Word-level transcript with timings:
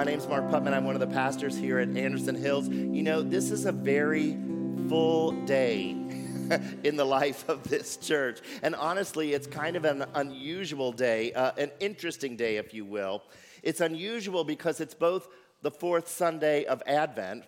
My 0.00 0.06
name's 0.06 0.26
Mark 0.26 0.44
Putman. 0.44 0.72
I'm 0.72 0.84
one 0.84 0.94
of 0.94 1.00
the 1.00 1.14
pastors 1.14 1.54
here 1.54 1.78
at 1.78 1.94
Anderson 1.94 2.34
Hills. 2.34 2.66
You 2.70 3.02
know, 3.02 3.20
this 3.20 3.50
is 3.50 3.66
a 3.66 3.72
very 3.72 4.34
full 4.88 5.32
day 5.44 5.90
in 6.84 6.96
the 6.96 7.04
life 7.04 7.46
of 7.50 7.64
this 7.64 7.98
church. 7.98 8.40
And 8.62 8.74
honestly, 8.74 9.34
it's 9.34 9.46
kind 9.46 9.76
of 9.76 9.84
an 9.84 10.06
unusual 10.14 10.90
day, 10.90 11.34
uh, 11.34 11.52
an 11.58 11.70
interesting 11.80 12.34
day, 12.34 12.56
if 12.56 12.72
you 12.72 12.86
will. 12.86 13.22
It's 13.62 13.82
unusual 13.82 14.42
because 14.42 14.80
it's 14.80 14.94
both 14.94 15.28
the 15.60 15.70
fourth 15.70 16.08
Sunday 16.08 16.64
of 16.64 16.82
Advent, 16.86 17.44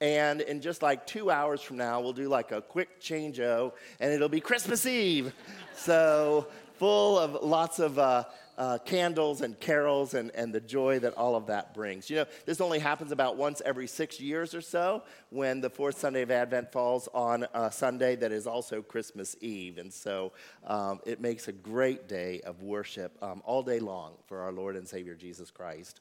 and 0.00 0.40
in 0.40 0.60
just 0.60 0.82
like 0.82 1.04
two 1.04 1.32
hours 1.32 1.62
from 1.62 1.78
now, 1.78 2.00
we'll 2.00 2.12
do 2.12 2.28
like 2.28 2.52
a 2.52 2.62
quick 2.62 3.00
change 3.00 3.40
and 3.40 3.72
it'll 4.00 4.28
be 4.28 4.40
Christmas 4.40 4.86
Eve. 4.86 5.34
so, 5.74 6.46
full 6.78 7.18
of 7.18 7.42
lots 7.42 7.80
of 7.80 7.98
uh, 7.98 8.22
uh, 8.62 8.78
candles 8.78 9.40
and 9.40 9.58
carols 9.58 10.14
and, 10.14 10.30
and 10.36 10.54
the 10.54 10.60
joy 10.60 10.96
that 10.96 11.12
all 11.14 11.34
of 11.34 11.48
that 11.48 11.74
brings. 11.74 12.08
You 12.08 12.18
know, 12.18 12.26
this 12.46 12.60
only 12.60 12.78
happens 12.78 13.10
about 13.10 13.36
once 13.36 13.60
every 13.64 13.88
six 13.88 14.20
years 14.20 14.54
or 14.54 14.60
so 14.60 15.02
when 15.30 15.60
the 15.60 15.68
fourth 15.68 15.98
Sunday 15.98 16.22
of 16.22 16.30
Advent 16.30 16.70
falls 16.70 17.08
on 17.12 17.44
a 17.54 17.72
Sunday 17.72 18.14
that 18.14 18.30
is 18.30 18.46
also 18.46 18.80
Christmas 18.80 19.34
Eve. 19.40 19.78
And 19.78 19.92
so 19.92 20.32
um, 20.64 21.00
it 21.04 21.20
makes 21.20 21.48
a 21.48 21.52
great 21.52 22.08
day 22.08 22.40
of 22.42 22.62
worship 22.62 23.18
um, 23.20 23.42
all 23.44 23.64
day 23.64 23.80
long 23.80 24.12
for 24.28 24.42
our 24.42 24.52
Lord 24.52 24.76
and 24.76 24.86
Savior 24.86 25.16
Jesus 25.16 25.50
Christ. 25.50 26.00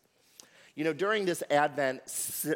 You 0.75 0.83
know, 0.83 0.93
during 0.93 1.25
this 1.25 1.41
Advent 1.49 2.03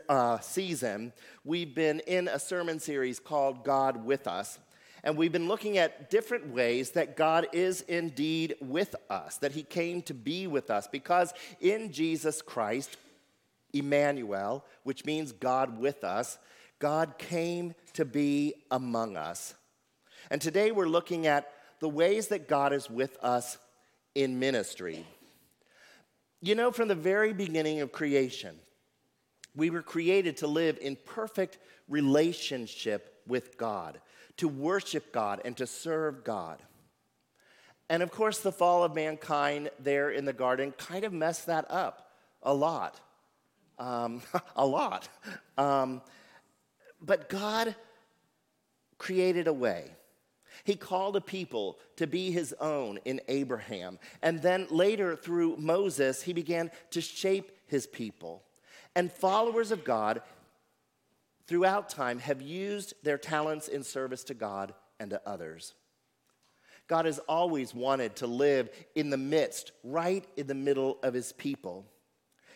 uh, 0.08 0.38
season, 0.38 1.14
we've 1.44 1.74
been 1.74 2.00
in 2.02 2.28
a 2.28 2.38
sermon 2.38 2.80
series 2.80 3.20
called 3.20 3.64
God 3.64 4.06
with 4.06 4.28
Us 4.28 4.60
and 5.06 5.16
we've 5.16 5.32
been 5.32 5.48
looking 5.48 5.78
at 5.78 6.10
different 6.10 6.48
ways 6.52 6.92
that 6.92 7.16
God 7.16 7.48
is 7.54 7.82
indeed 7.82 8.56
with 8.60 8.96
us, 9.08 9.38
that 9.38 9.52
He 9.52 9.62
came 9.62 10.02
to 10.04 10.16
be 10.16 10.48
with 10.48 10.72
us, 10.72 10.88
because 10.88 11.32
in 11.62 11.92
Jesus 11.92 12.42
Christ, 12.42 12.98
Emmanuel, 13.72 14.66
which 14.82 15.06
means 15.06 15.32
God 15.32 15.78
with 15.78 16.04
us, 16.04 16.40
God 16.80 17.20
came 17.20 17.76
to 17.94 18.04
be 18.04 18.56
among 18.72 19.16
us. 19.16 19.54
And 20.32 20.42
today 20.42 20.72
we're 20.72 20.88
looking 20.88 21.28
at 21.28 21.52
the 21.82 21.90
ways 21.90 22.30
that 22.30 22.48
God 22.48 22.74
is 22.74 22.90
with 22.90 23.16
us 23.22 23.60
in 24.16 24.40
ministry. 24.40 25.06
You 26.42 26.56
know, 26.56 26.72
from 26.72 26.88
the 26.88 26.96
very 26.96 27.32
beginning 27.32 27.82
of 27.82 27.92
creation, 27.92 28.56
we 29.56 29.70
were 29.70 29.84
created 29.84 30.38
to 30.38 30.48
live 30.48 30.80
in 30.82 30.96
perfect 30.96 31.60
relationship 31.88 33.22
with 33.28 33.56
God 33.58 34.00
to 34.38 34.48
worship 34.48 35.12
God 35.12 35.42
and 35.46 35.56
to 35.58 35.68
serve 35.68 36.24
God. 36.24 36.62
And 37.90 38.02
of 38.02 38.12
course, 38.12 38.40
the 38.40 38.52
fall 38.52 38.84
of 38.84 38.96
mankind 38.96 39.70
there 39.80 40.10
in 40.10 40.26
the 40.26 40.34
garden 40.34 40.72
kind 40.78 41.04
of 41.04 41.14
messed 41.14 41.46
that 41.46 41.70
up 41.70 42.12
a 42.42 42.54
lot. 42.54 43.00
Um, 43.78 44.22
a 44.56 44.66
lot. 44.66 45.08
Um, 45.58 46.02
but 47.02 47.30
God 47.30 47.76
created 48.98 49.48
a 49.48 49.54
way. 49.54 49.92
He 50.64 50.76
called 50.76 51.16
a 51.16 51.22
people 51.22 51.78
to 51.98 52.08
be 52.08 52.32
his 52.32 52.54
own 52.60 52.98
in 53.06 53.22
Abraham. 53.28 54.00
And 54.22 54.42
then 54.42 54.68
later, 54.72 55.16
through 55.16 55.58
Moses, 55.58 56.24
he 56.24 56.34
began 56.34 56.72
to 56.92 57.02
shape 57.02 57.52
his 57.68 57.86
people. 57.86 58.42
And 58.96 59.12
followers 59.12 59.72
of 59.72 59.84
God 59.84 60.22
throughout 61.48 61.90
time 61.90 62.20
have 62.20 62.42
used 62.42 62.94
their 63.04 63.18
talents 63.18 63.68
in 63.68 63.84
service 63.84 64.24
to 64.26 64.34
God 64.34 64.74
and 65.00 65.10
to 65.12 65.22
others. 65.26 65.74
God 66.88 67.06
has 67.06 67.20
always 67.20 67.74
wanted 67.74 68.16
to 68.18 68.28
live 68.28 68.70
in 68.94 69.10
the 69.10 69.18
midst, 69.18 69.72
right 69.84 70.26
in 70.38 70.48
the 70.48 70.54
middle 70.54 71.00
of 71.02 71.14
his 71.14 71.32
people. 71.32 71.86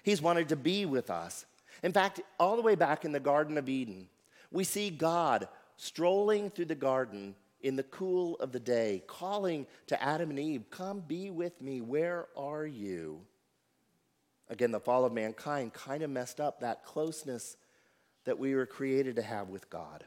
He's 0.04 0.22
wanted 0.22 0.50
to 0.50 0.56
be 0.56 0.86
with 0.86 1.10
us. 1.10 1.46
In 1.82 1.92
fact, 1.92 2.22
all 2.40 2.56
the 2.56 2.62
way 2.62 2.76
back 2.76 3.06
in 3.06 3.12
the 3.12 3.20
Garden 3.20 3.58
of 3.58 3.70
Eden, 3.70 4.08
we 4.52 4.64
see 4.64 4.90
God 4.90 5.48
strolling 5.78 6.50
through 6.50 6.66
the 6.66 6.76
garden 6.76 7.36
in 7.62 7.76
the 7.76 7.84
cool 7.84 8.36
of 8.38 8.52
the 8.52 8.60
day, 8.60 9.04
calling 9.08 9.66
to 9.88 10.02
Adam 10.02 10.30
and 10.30 10.40
Eve, 10.40 10.70
Come 10.70 11.02
be 11.02 11.30
with 11.30 11.62
me. 11.62 11.82
Where 11.82 12.28
are 12.38 12.66
you? 12.66 13.22
Again, 14.50 14.72
the 14.72 14.80
fall 14.80 15.06
of 15.06 15.14
mankind 15.14 15.74
kind 15.74 16.02
of 16.02 16.10
messed 16.10 16.40
up 16.40 16.62
that 16.62 16.84
closeness 16.84 17.58
that 18.30 18.38
we 18.38 18.54
were 18.54 18.68
created 18.68 19.16
to 19.16 19.24
have 19.24 19.50
with 19.50 19.72
God. 19.72 20.04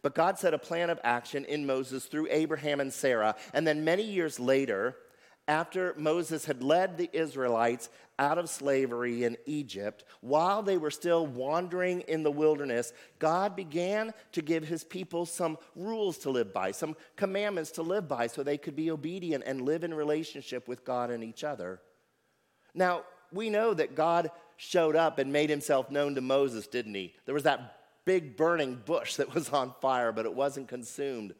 But 0.00 0.14
God 0.14 0.38
set 0.38 0.54
a 0.54 0.58
plan 0.58 0.88
of 0.88 0.98
action 1.04 1.44
in 1.44 1.66
Moses 1.66 2.06
through 2.06 2.28
Abraham 2.30 2.80
and 2.80 2.90
Sarah. 2.90 3.36
And 3.52 3.66
then 3.66 3.84
many 3.84 4.02
years 4.02 4.40
later, 4.40 4.96
after 5.46 5.94
Moses 5.98 6.46
had 6.46 6.62
led 6.62 6.96
the 6.96 7.10
Israelites 7.12 7.90
out 8.18 8.38
of 8.38 8.48
slavery 8.48 9.24
in 9.24 9.36
Egypt, 9.44 10.04
while 10.22 10.62
they 10.62 10.78
were 10.78 10.90
still 10.90 11.26
wandering 11.26 12.00
in 12.02 12.22
the 12.22 12.30
wilderness, 12.30 12.94
God 13.18 13.54
began 13.54 14.14
to 14.32 14.40
give 14.40 14.66
his 14.66 14.82
people 14.82 15.26
some 15.26 15.58
rules 15.76 16.16
to 16.18 16.30
live 16.30 16.50
by, 16.54 16.70
some 16.70 16.96
commandments 17.16 17.72
to 17.72 17.82
live 17.82 18.08
by, 18.08 18.26
so 18.26 18.42
they 18.42 18.56
could 18.56 18.74
be 18.74 18.90
obedient 18.90 19.44
and 19.46 19.66
live 19.66 19.84
in 19.84 19.92
relationship 19.92 20.66
with 20.66 20.82
God 20.82 21.10
and 21.10 21.22
each 21.22 21.44
other. 21.44 21.78
Now, 22.74 23.02
we 23.30 23.50
know 23.50 23.74
that 23.74 23.94
God 23.94 24.30
showed 24.62 24.94
up 24.94 25.18
and 25.18 25.32
made 25.32 25.50
himself 25.50 25.90
known 25.90 26.14
to 26.14 26.20
Moses, 26.20 26.68
didn't 26.68 26.94
he? 26.94 27.12
There 27.24 27.34
was 27.34 27.42
that 27.42 27.80
big 28.04 28.36
burning 28.36 28.80
bush 28.84 29.16
that 29.16 29.34
was 29.34 29.48
on 29.48 29.74
fire, 29.80 30.12
but 30.12 30.24
it 30.24 30.32
wasn't 30.32 30.68
consumed. 30.68 31.34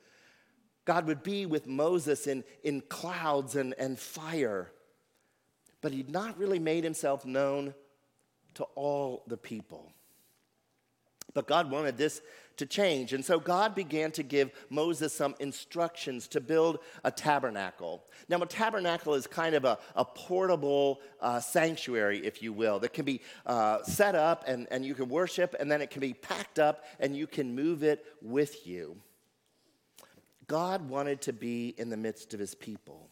God 0.84 1.06
would 1.06 1.22
be 1.22 1.46
with 1.46 1.68
Moses 1.68 2.26
in, 2.26 2.42
in 2.64 2.80
clouds 2.80 3.54
and, 3.54 3.74
and 3.78 3.96
fire, 3.96 4.72
but 5.80 5.92
he'd 5.92 6.10
not 6.10 6.36
really 6.36 6.58
made 6.58 6.82
himself 6.82 7.24
known 7.24 7.74
to 8.54 8.64
all 8.74 9.22
the 9.28 9.36
people. 9.36 9.92
But 11.32 11.46
God 11.46 11.70
wanted 11.70 11.96
this 11.96 12.22
to 12.56 12.66
change. 12.66 13.12
And 13.12 13.24
so 13.24 13.38
God 13.38 13.74
began 13.74 14.10
to 14.12 14.22
give 14.22 14.50
Moses 14.70 15.12
some 15.12 15.34
instructions 15.40 16.28
to 16.28 16.40
build 16.40 16.78
a 17.04 17.10
tabernacle. 17.10 18.04
Now, 18.28 18.40
a 18.42 18.46
tabernacle 18.46 19.14
is 19.14 19.26
kind 19.26 19.54
of 19.54 19.64
a, 19.64 19.78
a 19.96 20.04
portable 20.04 21.00
uh, 21.20 21.40
sanctuary, 21.40 22.18
if 22.24 22.42
you 22.42 22.52
will, 22.52 22.78
that 22.80 22.92
can 22.92 23.04
be 23.04 23.20
uh, 23.46 23.82
set 23.82 24.14
up 24.14 24.44
and, 24.46 24.66
and 24.70 24.84
you 24.84 24.94
can 24.94 25.08
worship, 25.08 25.54
and 25.60 25.70
then 25.70 25.80
it 25.80 25.90
can 25.90 26.00
be 26.00 26.14
packed 26.14 26.58
up 26.58 26.84
and 27.00 27.16
you 27.16 27.26
can 27.26 27.54
move 27.54 27.82
it 27.82 28.04
with 28.20 28.66
you. 28.66 28.96
God 30.46 30.88
wanted 30.88 31.20
to 31.22 31.32
be 31.32 31.74
in 31.78 31.88
the 31.88 31.96
midst 31.96 32.34
of 32.34 32.40
his 32.40 32.54
people. 32.54 33.11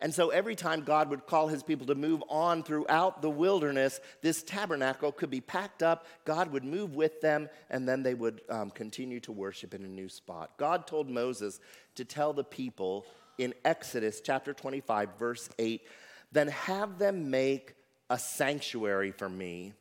And 0.00 0.14
so 0.14 0.30
every 0.30 0.54
time 0.54 0.82
God 0.82 1.10
would 1.10 1.26
call 1.26 1.48
his 1.48 1.64
people 1.64 1.86
to 1.86 1.94
move 1.96 2.22
on 2.28 2.62
throughout 2.62 3.20
the 3.20 3.30
wilderness, 3.30 4.00
this 4.22 4.44
tabernacle 4.44 5.10
could 5.10 5.30
be 5.30 5.40
packed 5.40 5.82
up, 5.82 6.06
God 6.24 6.52
would 6.52 6.64
move 6.64 6.94
with 6.94 7.20
them, 7.20 7.48
and 7.68 7.88
then 7.88 8.04
they 8.04 8.14
would 8.14 8.42
um, 8.48 8.70
continue 8.70 9.18
to 9.20 9.32
worship 9.32 9.74
in 9.74 9.84
a 9.84 9.88
new 9.88 10.08
spot. 10.08 10.52
God 10.56 10.86
told 10.86 11.10
Moses 11.10 11.58
to 11.96 12.04
tell 12.04 12.32
the 12.32 12.44
people 12.44 13.06
in 13.38 13.54
Exodus 13.64 14.20
chapter 14.20 14.52
25, 14.52 15.18
verse 15.18 15.48
8, 15.58 15.82
then 16.30 16.48
have 16.48 16.98
them 16.98 17.30
make 17.30 17.74
a 18.08 18.18
sanctuary 18.18 19.10
for 19.10 19.28
me, 19.28 19.72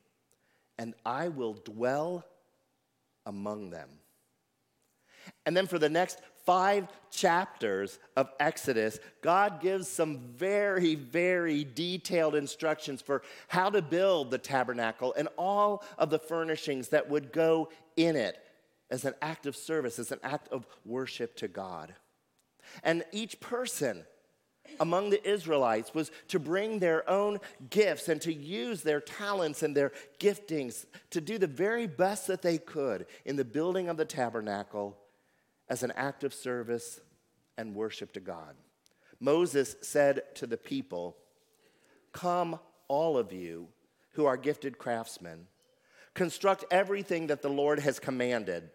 and 0.79 0.95
I 1.05 1.27
will 1.27 1.53
dwell 1.53 2.25
among 3.25 3.69
them. 3.69 3.89
And 5.45 5.55
then 5.55 5.67
for 5.67 5.77
the 5.77 5.89
next 5.89 6.21
five 6.47 6.87
chapters 7.11 7.99
of 8.15 8.29
Exodus, 8.39 8.99
God 9.21 9.59
gives 9.59 9.85
some 9.89 10.19
very, 10.37 10.95
very 10.95 11.65
detailed 11.65 12.35
instructions 12.35 13.01
for 13.01 13.21
how 13.49 13.69
to 13.69 13.81
build 13.81 14.31
the 14.31 14.37
tabernacle 14.37 15.13
and 15.17 15.27
all 15.37 15.83
of 15.97 16.09
the 16.09 16.17
furnishings 16.17 16.87
that 16.87 17.09
would 17.09 17.33
go 17.33 17.67
in 17.97 18.15
it 18.15 18.37
as 18.89 19.03
an 19.03 19.13
act 19.21 19.45
of 19.45 19.57
service, 19.57 19.99
as 19.99 20.13
an 20.13 20.21
act 20.23 20.47
of 20.47 20.65
worship 20.85 21.35
to 21.35 21.49
God. 21.49 21.93
And 22.81 23.03
each 23.11 23.41
person 23.41 24.05
among 24.79 25.09
the 25.09 25.29
Israelites 25.29 25.93
was 25.93 26.11
to 26.29 26.39
bring 26.39 26.79
their 26.79 27.09
own 27.09 27.39
gifts 27.69 28.07
and 28.07 28.21
to 28.21 28.33
use 28.33 28.83
their 28.83 29.01
talents 29.01 29.63
and 29.63 29.75
their 29.75 29.91
giftings 30.17 30.85
to 31.09 31.19
do 31.19 31.37
the 31.37 31.45
very 31.45 31.87
best 31.87 32.27
that 32.27 32.41
they 32.41 32.57
could 32.57 33.05
in 33.25 33.35
the 33.35 33.43
building 33.43 33.89
of 33.89 33.97
the 33.97 34.05
tabernacle 34.05 34.97
as 35.69 35.83
an 35.83 35.91
act 35.95 36.23
of 36.23 36.33
service 36.33 36.99
and 37.57 37.75
worship 37.75 38.11
to 38.13 38.19
God. 38.19 38.55
Moses 39.19 39.75
said 39.81 40.21
to 40.35 40.47
the 40.47 40.57
people, 40.57 41.17
Come, 42.11 42.59
all 42.87 43.17
of 43.17 43.33
you 43.33 43.67
who 44.13 44.25
are 44.25 44.37
gifted 44.37 44.77
craftsmen, 44.77 45.47
construct 46.13 46.65
everything 46.71 47.27
that 47.27 47.41
the 47.41 47.49
Lord 47.49 47.79
has 47.79 47.99
commanded. 47.99 48.69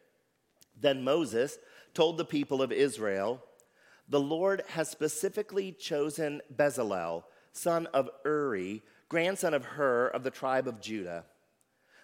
Then 0.80 1.04
Moses 1.04 1.58
told 1.94 2.16
the 2.16 2.24
people 2.24 2.62
of 2.62 2.72
Israel, 2.72 3.42
The 4.08 4.20
Lord 4.20 4.62
has 4.68 4.88
specifically 4.88 5.72
chosen 5.72 6.40
Bezalel, 6.54 7.24
son 7.52 7.86
of 7.86 8.10
Uri, 8.24 8.82
grandson 9.08 9.54
of 9.54 9.64
Hur 9.64 10.08
of 10.08 10.22
the 10.22 10.30
tribe 10.30 10.68
of 10.68 10.80
Judah. 10.80 11.24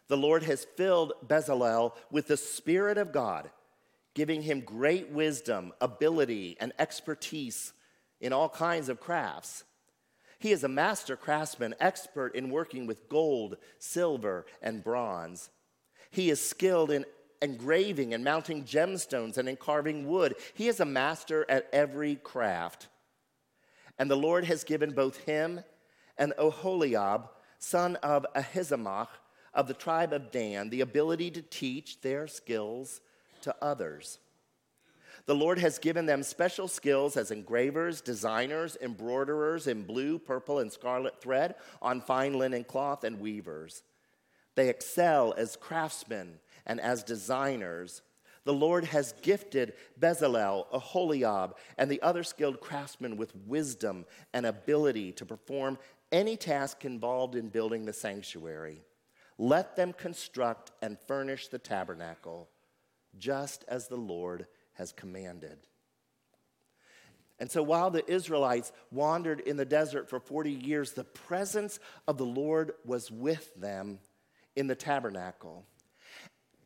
The 0.08 0.16
Lord 0.16 0.42
has 0.44 0.66
filled 0.76 1.12
Bezalel 1.26 1.92
with 2.10 2.28
the 2.28 2.36
Spirit 2.36 2.98
of 2.98 3.12
God 3.12 3.50
giving 4.18 4.42
him 4.42 4.62
great 4.62 5.10
wisdom, 5.10 5.72
ability, 5.80 6.56
and 6.58 6.72
expertise 6.76 7.72
in 8.20 8.32
all 8.32 8.48
kinds 8.48 8.88
of 8.88 8.98
crafts. 8.98 9.62
He 10.40 10.50
is 10.50 10.64
a 10.64 10.68
master 10.68 11.14
craftsman, 11.14 11.76
expert 11.78 12.34
in 12.34 12.50
working 12.50 12.88
with 12.88 13.08
gold, 13.08 13.58
silver, 13.78 14.44
and 14.60 14.82
bronze. 14.82 15.50
He 16.10 16.30
is 16.30 16.44
skilled 16.44 16.90
in 16.90 17.04
engraving 17.40 18.12
and 18.12 18.24
mounting 18.24 18.64
gemstones 18.64 19.38
and 19.38 19.48
in 19.48 19.54
carving 19.54 20.08
wood. 20.08 20.34
He 20.52 20.66
is 20.66 20.80
a 20.80 20.84
master 20.84 21.46
at 21.48 21.68
every 21.72 22.16
craft. 22.16 22.88
And 24.00 24.10
the 24.10 24.16
Lord 24.16 24.46
has 24.46 24.64
given 24.64 24.94
both 24.94 25.18
him 25.26 25.60
and 26.16 26.32
Oholiab, 26.40 27.28
son 27.60 27.94
of 28.02 28.26
Ahisamach, 28.34 29.10
of 29.54 29.68
the 29.68 29.74
tribe 29.74 30.12
of 30.12 30.32
Dan, 30.32 30.70
the 30.70 30.80
ability 30.80 31.30
to 31.30 31.40
teach 31.42 32.00
their 32.00 32.26
skills 32.26 33.00
to 33.42 33.54
others. 33.62 34.18
The 35.26 35.34
Lord 35.34 35.58
has 35.58 35.78
given 35.78 36.06
them 36.06 36.22
special 36.22 36.68
skills 36.68 37.16
as 37.16 37.30
engravers, 37.30 38.00
designers, 38.00 38.78
embroiderers 38.80 39.66
in 39.66 39.82
blue, 39.82 40.18
purple, 40.18 40.58
and 40.58 40.72
scarlet 40.72 41.20
thread 41.20 41.54
on 41.82 42.00
fine 42.00 42.38
linen 42.38 42.64
cloth, 42.64 43.04
and 43.04 43.20
weavers. 43.20 43.82
They 44.54 44.70
excel 44.70 45.34
as 45.36 45.54
craftsmen 45.54 46.38
and 46.66 46.80
as 46.80 47.02
designers. 47.02 48.02
The 48.44 48.54
Lord 48.54 48.86
has 48.86 49.12
gifted 49.20 49.74
Bezalel, 50.00 50.66
Aholiab, 50.72 51.56
and 51.76 51.90
the 51.90 52.00
other 52.00 52.22
skilled 52.22 52.60
craftsmen 52.60 53.18
with 53.18 53.36
wisdom 53.46 54.06
and 54.32 54.46
ability 54.46 55.12
to 55.12 55.26
perform 55.26 55.78
any 56.10 56.36
task 56.36 56.86
involved 56.86 57.34
in 57.34 57.48
building 57.50 57.84
the 57.84 57.92
sanctuary. 57.92 58.82
Let 59.36 59.76
them 59.76 59.92
construct 59.92 60.72
and 60.80 60.98
furnish 61.06 61.48
the 61.48 61.58
tabernacle, 61.58 62.48
just 63.18 63.64
as 63.68 63.88
the 63.88 63.96
Lord 63.96 64.46
has 64.74 64.92
commanded. 64.92 65.58
And 67.40 67.50
so 67.50 67.62
while 67.62 67.90
the 67.90 68.08
Israelites 68.10 68.72
wandered 68.90 69.40
in 69.40 69.56
the 69.56 69.64
desert 69.64 70.08
for 70.08 70.18
40 70.18 70.50
years, 70.50 70.92
the 70.92 71.04
presence 71.04 71.78
of 72.08 72.18
the 72.18 72.26
Lord 72.26 72.72
was 72.84 73.10
with 73.10 73.54
them 73.54 74.00
in 74.56 74.66
the 74.66 74.74
tabernacle. 74.74 75.64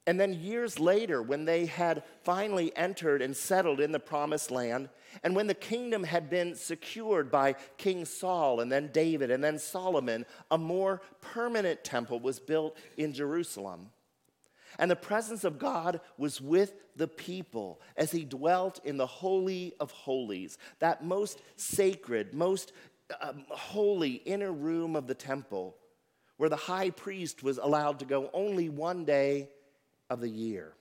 And 0.06 0.18
then 0.18 0.32
years 0.32 0.80
later, 0.80 1.22
when 1.22 1.44
they 1.44 1.66
had 1.66 2.02
finally 2.24 2.76
entered 2.76 3.22
and 3.22 3.36
settled 3.36 3.80
in 3.80 3.92
the 3.92 4.00
promised 4.00 4.50
land, 4.50 4.88
and 5.22 5.36
when 5.36 5.46
the 5.46 5.54
kingdom 5.54 6.02
had 6.02 6.28
been 6.28 6.56
secured 6.56 7.30
by 7.30 7.54
King 7.76 8.04
Saul 8.04 8.60
and 8.60 8.72
then 8.72 8.90
David 8.92 9.30
and 9.30 9.44
then 9.44 9.58
Solomon, 9.58 10.26
a 10.50 10.58
more 10.58 11.02
permanent 11.20 11.84
temple 11.84 12.18
was 12.18 12.40
built 12.40 12.76
in 12.96 13.12
Jerusalem. 13.12 13.90
And 14.78 14.90
the 14.90 14.96
presence 14.96 15.44
of 15.44 15.58
God 15.58 16.00
was 16.16 16.40
with 16.40 16.74
the 16.96 17.08
people 17.08 17.80
as 17.96 18.10
he 18.10 18.24
dwelt 18.24 18.80
in 18.84 18.96
the 18.96 19.06
Holy 19.06 19.74
of 19.80 19.90
Holies, 19.90 20.58
that 20.78 21.04
most 21.04 21.40
sacred, 21.56 22.34
most 22.34 22.72
um, 23.20 23.44
holy 23.48 24.12
inner 24.24 24.52
room 24.52 24.96
of 24.96 25.06
the 25.06 25.14
temple, 25.14 25.76
where 26.36 26.48
the 26.48 26.56
high 26.56 26.90
priest 26.90 27.42
was 27.42 27.58
allowed 27.58 27.98
to 27.98 28.04
go 28.04 28.30
only 28.32 28.68
one 28.68 29.04
day 29.04 29.48
of 30.10 30.20
the 30.20 30.28
year. 30.28 30.72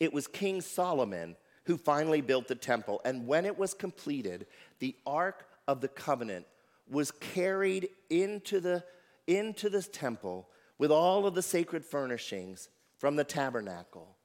It 0.00 0.12
was 0.12 0.26
King 0.26 0.60
Solomon 0.60 1.36
who 1.64 1.78
finally 1.78 2.20
built 2.20 2.46
the 2.46 2.54
temple, 2.54 3.00
and 3.04 3.26
when 3.26 3.46
it 3.46 3.58
was 3.58 3.72
completed, 3.72 4.46
the 4.80 4.94
Ark 5.06 5.46
of 5.66 5.80
the 5.80 5.88
Covenant 5.88 6.46
was 6.88 7.10
carried 7.10 7.88
into 8.10 8.60
the, 8.60 8.84
into 9.26 9.70
the 9.70 9.82
temple 9.82 10.48
with 10.78 10.90
all 10.90 11.26
of 11.26 11.34
the 11.34 11.42
sacred 11.42 11.84
furnishings 11.84 12.68
from 12.98 13.16
the 13.16 13.24
tabernacle, 13.24 14.16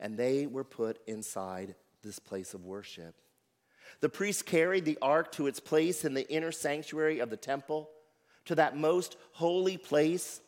and 0.00 0.16
they 0.16 0.46
were 0.46 0.64
put 0.64 0.98
inside 1.06 1.74
this 2.02 2.18
place 2.18 2.54
of 2.54 2.64
worship. 2.64 3.14
The 4.00 4.08
priests 4.08 4.42
carried 4.42 4.84
the 4.84 4.98
ark 5.00 5.32
to 5.32 5.46
its 5.46 5.60
place 5.60 6.04
in 6.04 6.14
the 6.14 6.28
inner 6.30 6.52
sanctuary 6.52 7.20
of 7.20 7.30
the 7.30 7.36
temple, 7.36 7.90
to 8.46 8.54
that 8.56 8.76
most 8.76 9.16
holy 9.32 9.76
place, 9.76 10.40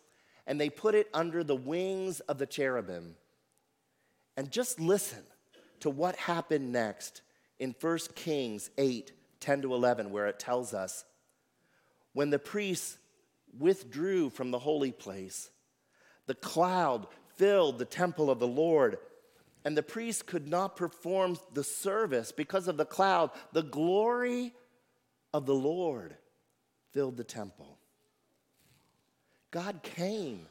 and 0.47 0.61
they 0.61 0.69
put 0.69 0.94
it 0.94 1.08
under 1.14 1.43
the 1.43 1.56
wings 1.56 2.20
of 2.20 2.38
the 2.38 2.47
cherubim. 2.47 3.17
And 4.37 4.50
just 4.50 4.81
listen 4.81 5.23
to 5.81 5.91
what 5.91 6.17
happened 6.17 6.73
next 6.73 7.23
in 7.58 7.75
1 7.81 7.99
Kings 8.14 8.70
8 8.76 9.12
10 9.38 9.62
to 9.62 9.75
11, 9.75 10.11
where 10.11 10.26
it 10.26 10.38
tells 10.38 10.75
us 10.75 11.05
when 12.12 12.31
the 12.31 12.38
priests 12.38 12.99
withdrew 13.58 14.31
from 14.31 14.50
the 14.50 14.58
holy 14.58 14.93
place. 14.93 15.50
The 16.26 16.35
cloud 16.35 17.06
filled 17.37 17.79
the 17.79 17.85
temple 17.85 18.31
of 18.31 18.38
the 18.38 18.47
Lord, 18.47 18.99
and 19.64 19.76
the 19.76 19.82
priests 19.82 20.23
could 20.23 20.49
not 20.49 20.76
perform 20.76 21.38
the 21.53 21.64
service 21.64 22.32
because 22.32 22.69
of 22.69 22.76
the 22.76 22.85
cloud. 22.85 23.31
The 23.53 23.62
glory 23.62 24.55
of 25.32 25.47
the 25.47 25.55
Lord 25.55 26.17
filled 26.93 27.17
the 27.17 27.25
temple. 27.25 27.79
God 29.50 29.82
came 29.82 30.47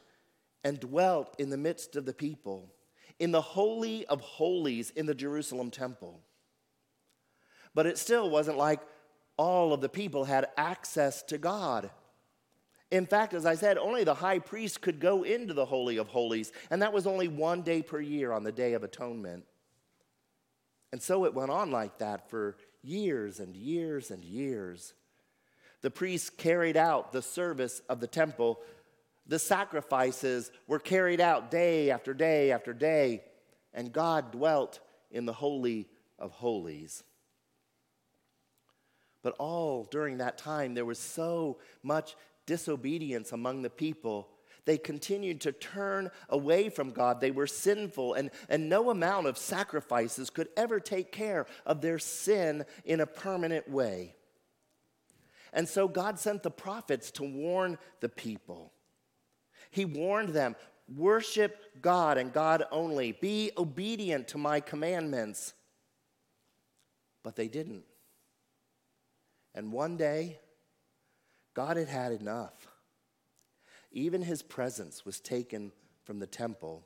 and 0.64 0.80
dwelt 0.80 1.34
in 1.38 1.50
the 1.50 1.56
midst 1.56 1.96
of 1.96 2.06
the 2.06 2.12
people, 2.12 2.72
in 3.18 3.32
the 3.32 3.40
Holy 3.40 4.04
of 4.06 4.20
Holies 4.20 4.90
in 4.90 5.06
the 5.06 5.14
Jerusalem 5.14 5.70
temple. 5.70 6.20
But 7.74 7.86
it 7.86 7.98
still 7.98 8.30
wasn't 8.30 8.58
like 8.58 8.80
all 9.36 9.72
of 9.72 9.80
the 9.80 9.88
people 9.88 10.24
had 10.24 10.48
access 10.56 11.22
to 11.24 11.38
God. 11.38 11.90
In 12.90 13.06
fact, 13.06 13.34
as 13.34 13.44
I 13.44 13.56
said, 13.56 13.78
only 13.78 14.04
the 14.04 14.14
high 14.14 14.38
priest 14.38 14.80
could 14.80 15.00
go 15.00 15.24
into 15.24 15.54
the 15.54 15.64
Holy 15.64 15.96
of 15.96 16.08
Holies, 16.08 16.52
and 16.70 16.82
that 16.82 16.92
was 16.92 17.06
only 17.06 17.28
one 17.28 17.62
day 17.62 17.82
per 17.82 18.00
year 18.00 18.32
on 18.32 18.44
the 18.44 18.52
Day 18.52 18.74
of 18.74 18.84
Atonement. 18.84 19.44
And 20.92 21.02
so 21.02 21.24
it 21.24 21.34
went 21.34 21.50
on 21.50 21.72
like 21.72 21.98
that 21.98 22.30
for 22.30 22.56
years 22.82 23.40
and 23.40 23.56
years 23.56 24.10
and 24.10 24.22
years. 24.22 24.94
The 25.82 25.90
priests 25.90 26.30
carried 26.30 26.76
out 26.76 27.12
the 27.12 27.22
service 27.22 27.82
of 27.88 28.00
the 28.00 28.06
temple. 28.06 28.60
The 29.26 29.40
sacrifices 29.40 30.52
were 30.68 30.78
carried 30.78 31.20
out 31.20 31.50
day 31.50 31.90
after 31.90 32.14
day 32.14 32.52
after 32.52 32.72
day, 32.72 33.24
and 33.74 33.92
God 33.92 34.30
dwelt 34.30 34.78
in 35.10 35.26
the 35.26 35.32
Holy 35.32 35.88
of 36.18 36.30
Holies. 36.30 37.02
But 39.22 39.34
all 39.40 39.88
during 39.90 40.18
that 40.18 40.38
time, 40.38 40.74
there 40.74 40.84
was 40.84 41.00
so 41.00 41.58
much 41.82 42.14
disobedience 42.46 43.32
among 43.32 43.62
the 43.62 43.70
people. 43.70 44.28
They 44.64 44.78
continued 44.78 45.40
to 45.42 45.52
turn 45.52 46.10
away 46.28 46.68
from 46.70 46.90
God. 46.90 47.20
They 47.20 47.30
were 47.30 47.46
sinful, 47.46 48.14
and, 48.14 48.30
and 48.48 48.68
no 48.68 48.90
amount 48.90 49.26
of 49.26 49.38
sacrifices 49.38 50.28
could 50.28 50.48
ever 50.56 50.80
take 50.80 51.12
care 51.12 51.46
of 51.64 51.80
their 51.80 51.98
sin 51.98 52.64
in 52.84 53.00
a 53.00 53.06
permanent 53.06 53.70
way. 53.70 54.16
And 55.52 55.68
so 55.68 55.86
God 55.88 56.18
sent 56.18 56.42
the 56.42 56.50
prophets 56.50 57.10
to 57.12 57.22
warn 57.22 57.78
the 58.00 58.08
people. 58.08 58.72
He 59.70 59.84
warned 59.84 60.30
them 60.30 60.56
worship 60.94 61.82
God 61.82 62.18
and 62.18 62.32
God 62.32 62.64
only, 62.70 63.12
be 63.12 63.50
obedient 63.56 64.28
to 64.28 64.38
my 64.38 64.60
commandments. 64.60 65.54
But 67.22 67.36
they 67.36 67.48
didn't. 67.48 67.84
And 69.54 69.72
one 69.72 69.96
day, 69.96 70.38
God 71.56 71.78
had 71.78 71.88
had 71.88 72.12
enough. 72.12 72.68
Even 73.90 74.20
his 74.20 74.42
presence 74.42 75.06
was 75.06 75.20
taken 75.20 75.72
from 76.04 76.18
the 76.18 76.26
temple. 76.26 76.84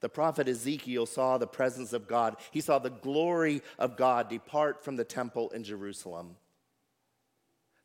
The 0.00 0.08
prophet 0.08 0.48
Ezekiel 0.48 1.04
saw 1.04 1.36
the 1.36 1.46
presence 1.46 1.92
of 1.92 2.08
God. 2.08 2.36
He 2.50 2.62
saw 2.62 2.78
the 2.78 2.88
glory 2.88 3.60
of 3.78 3.98
God 3.98 4.30
depart 4.30 4.82
from 4.82 4.96
the 4.96 5.04
temple 5.04 5.50
in 5.50 5.64
Jerusalem. 5.64 6.36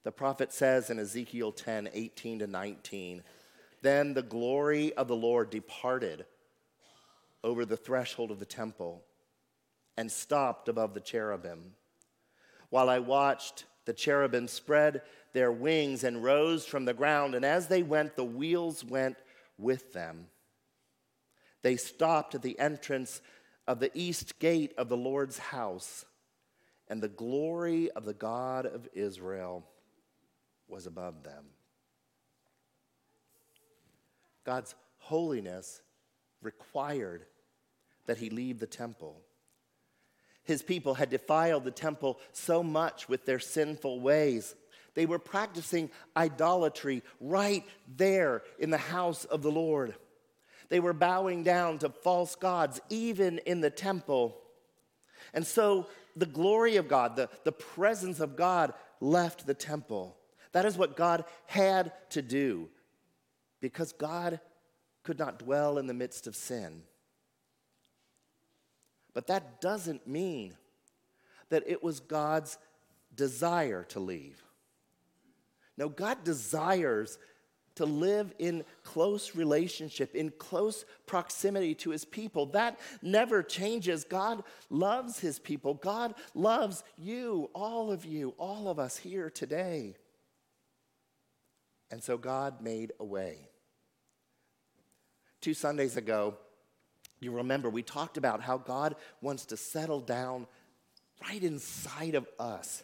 The 0.03 0.11
prophet 0.13 0.53
says 0.53 0.89
in 0.89 0.99
Ezekiel 0.99 1.51
10 1.51 1.89
18 1.93 2.39
to 2.39 2.47
19, 2.47 3.23
Then 3.81 4.13
the 4.13 4.21
glory 4.21 4.93
of 4.93 5.09
the 5.09 5.17
Lord 5.17 5.49
departed 5.49 6.25
over 7.43 7.65
the 7.65 7.75
threshold 7.75 8.31
of 8.31 8.39
the 8.39 8.45
temple 8.45 9.03
and 9.97 10.09
stopped 10.09 10.69
above 10.69 10.93
the 10.93 11.01
cherubim. 11.01 11.73
While 12.69 12.89
I 12.89 12.99
watched, 12.99 13.65
the 13.83 13.93
cherubim 13.93 14.47
spread 14.47 15.01
their 15.33 15.51
wings 15.51 16.03
and 16.03 16.23
rose 16.23 16.65
from 16.65 16.85
the 16.85 16.93
ground, 16.93 17.35
and 17.35 17.45
as 17.45 17.67
they 17.67 17.83
went, 17.83 18.15
the 18.15 18.23
wheels 18.23 18.83
went 18.83 19.17
with 19.57 19.93
them. 19.93 20.27
They 21.61 21.75
stopped 21.75 22.35
at 22.35 22.41
the 22.41 22.59
entrance 22.59 23.21
of 23.67 23.79
the 23.79 23.91
east 23.93 24.39
gate 24.39 24.73
of 24.77 24.89
the 24.89 24.97
Lord's 24.97 25.37
house, 25.37 26.05
and 26.87 27.01
the 27.01 27.07
glory 27.07 27.91
of 27.91 28.05
the 28.05 28.13
God 28.13 28.65
of 28.65 28.87
Israel 28.93 29.65
was 30.67 30.85
above 30.85 31.23
them. 31.23 31.45
God's 34.45 34.75
holiness 34.97 35.81
required 36.41 37.25
that 38.05 38.17
he 38.17 38.29
leave 38.29 38.59
the 38.59 38.67
temple 38.67 39.21
his 40.47 40.61
people 40.61 40.93
had 40.93 41.09
defiled 41.09 41.65
the 41.65 41.71
temple 41.71 42.21
so 42.31 42.63
much 42.63 43.09
with 43.09 43.25
their 43.25 43.37
sinful 43.37 43.99
ways. 43.99 44.55
They 44.97 45.05
were 45.05 45.19
practicing 45.19 45.91
idolatry 46.17 47.03
right 47.21 47.63
there 47.87 48.41
in 48.57 48.71
the 48.71 48.79
house 48.79 49.25
of 49.25 49.43
the 49.43 49.51
Lord. 49.51 49.93
They 50.69 50.79
were 50.79 50.91
bowing 50.91 51.43
down 51.43 51.77
to 51.79 51.89
false 51.89 52.33
gods, 52.33 52.81
even 52.89 53.37
in 53.45 53.61
the 53.61 53.69
temple. 53.69 54.35
And 55.35 55.45
so 55.45 55.85
the 56.15 56.25
glory 56.25 56.77
of 56.77 56.87
God, 56.87 57.15
the, 57.15 57.29
the 57.43 57.51
presence 57.51 58.19
of 58.19 58.35
God, 58.35 58.73
left 58.99 59.45
the 59.45 59.53
temple. 59.53 60.17
That 60.53 60.65
is 60.65 60.79
what 60.79 60.97
God 60.97 61.25
had 61.45 61.93
to 62.09 62.23
do 62.23 62.67
because 63.61 63.93
God 63.93 64.39
could 65.03 65.19
not 65.19 65.37
dwell 65.37 65.77
in 65.77 65.85
the 65.85 65.93
midst 65.93 66.25
of 66.25 66.35
sin. 66.35 66.81
But 69.13 69.27
that 69.27 69.61
doesn't 69.61 70.07
mean 70.07 70.55
that 71.49 71.65
it 71.67 71.83
was 71.83 71.99
God's 71.99 72.57
desire 73.13 73.83
to 73.89 73.99
leave. 73.99 74.41
No, 75.77 75.89
God 75.89 76.23
desires 76.23 77.19
to 77.75 77.85
live 77.85 78.33
in 78.39 78.65
close 78.83 79.35
relationship, 79.35 80.15
in 80.15 80.31
close 80.31 80.83
proximity 81.05 81.75
to 81.75 81.91
his 81.91 82.03
people. 82.03 82.47
That 82.47 82.79
never 83.03 83.43
changes. 83.43 84.03
God 84.03 84.43
loves 84.71 85.19
his 85.19 85.37
people. 85.37 85.75
God 85.75 86.15
loves 86.33 86.83
you, 86.97 87.51
all 87.53 87.91
of 87.91 88.03
you, 88.03 88.33
all 88.39 88.67
of 88.67 88.79
us 88.79 88.97
here 88.97 89.29
today. 89.29 89.95
And 91.91 92.03
so 92.03 92.17
God 92.17 92.61
made 92.61 92.93
a 92.99 93.05
way. 93.05 93.47
Two 95.39 95.53
Sundays 95.53 95.97
ago, 95.97 96.35
you 97.19 97.31
remember 97.31 97.69
we 97.69 97.83
talked 97.83 98.17
about 98.17 98.41
how 98.41 98.57
God 98.57 98.95
wants 99.21 99.45
to 99.47 99.57
settle 99.57 100.01
down 100.01 100.47
right 101.21 101.43
inside 101.43 102.15
of 102.15 102.27
us. 102.39 102.83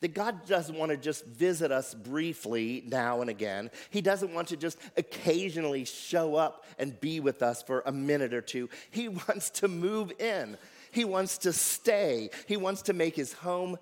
That 0.00 0.14
God 0.14 0.46
doesn't 0.46 0.76
want 0.76 0.90
to 0.90 0.96
just 0.96 1.24
visit 1.24 1.72
us 1.72 1.94
briefly 1.94 2.84
now 2.86 3.22
and 3.22 3.30
again. 3.30 3.70
He 3.90 4.02
doesn't 4.02 4.34
want 4.34 4.48
to 4.48 4.56
just 4.56 4.78
occasionally 4.96 5.84
show 5.86 6.36
up 6.36 6.64
and 6.78 7.00
be 7.00 7.18
with 7.20 7.42
us 7.42 7.62
for 7.62 7.82
a 7.86 7.92
minute 7.92 8.34
or 8.34 8.42
two. 8.42 8.68
He 8.90 9.08
wants 9.28 9.50
to 9.50 9.68
move 9.68 10.12
in, 10.18 10.58
He 10.92 11.04
wants 11.04 11.38
to 11.38 11.52
stay, 11.52 12.30
He 12.46 12.56
wants 12.56 12.82
to 12.82 12.92
make 12.92 13.16
His 13.16 13.32
home 13.32 13.78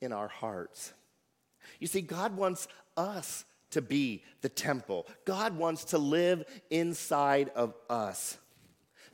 in 0.00 0.12
our 0.12 0.28
hearts. 0.28 0.92
You 1.78 1.86
see, 1.86 2.00
God 2.00 2.36
wants 2.36 2.66
us 2.96 3.44
to 3.70 3.80
be 3.80 4.22
the 4.42 4.48
temple, 4.48 5.06
God 5.24 5.56
wants 5.56 5.84
to 5.86 5.98
live 5.98 6.44
inside 6.70 7.50
of 7.54 7.74
us. 7.88 8.36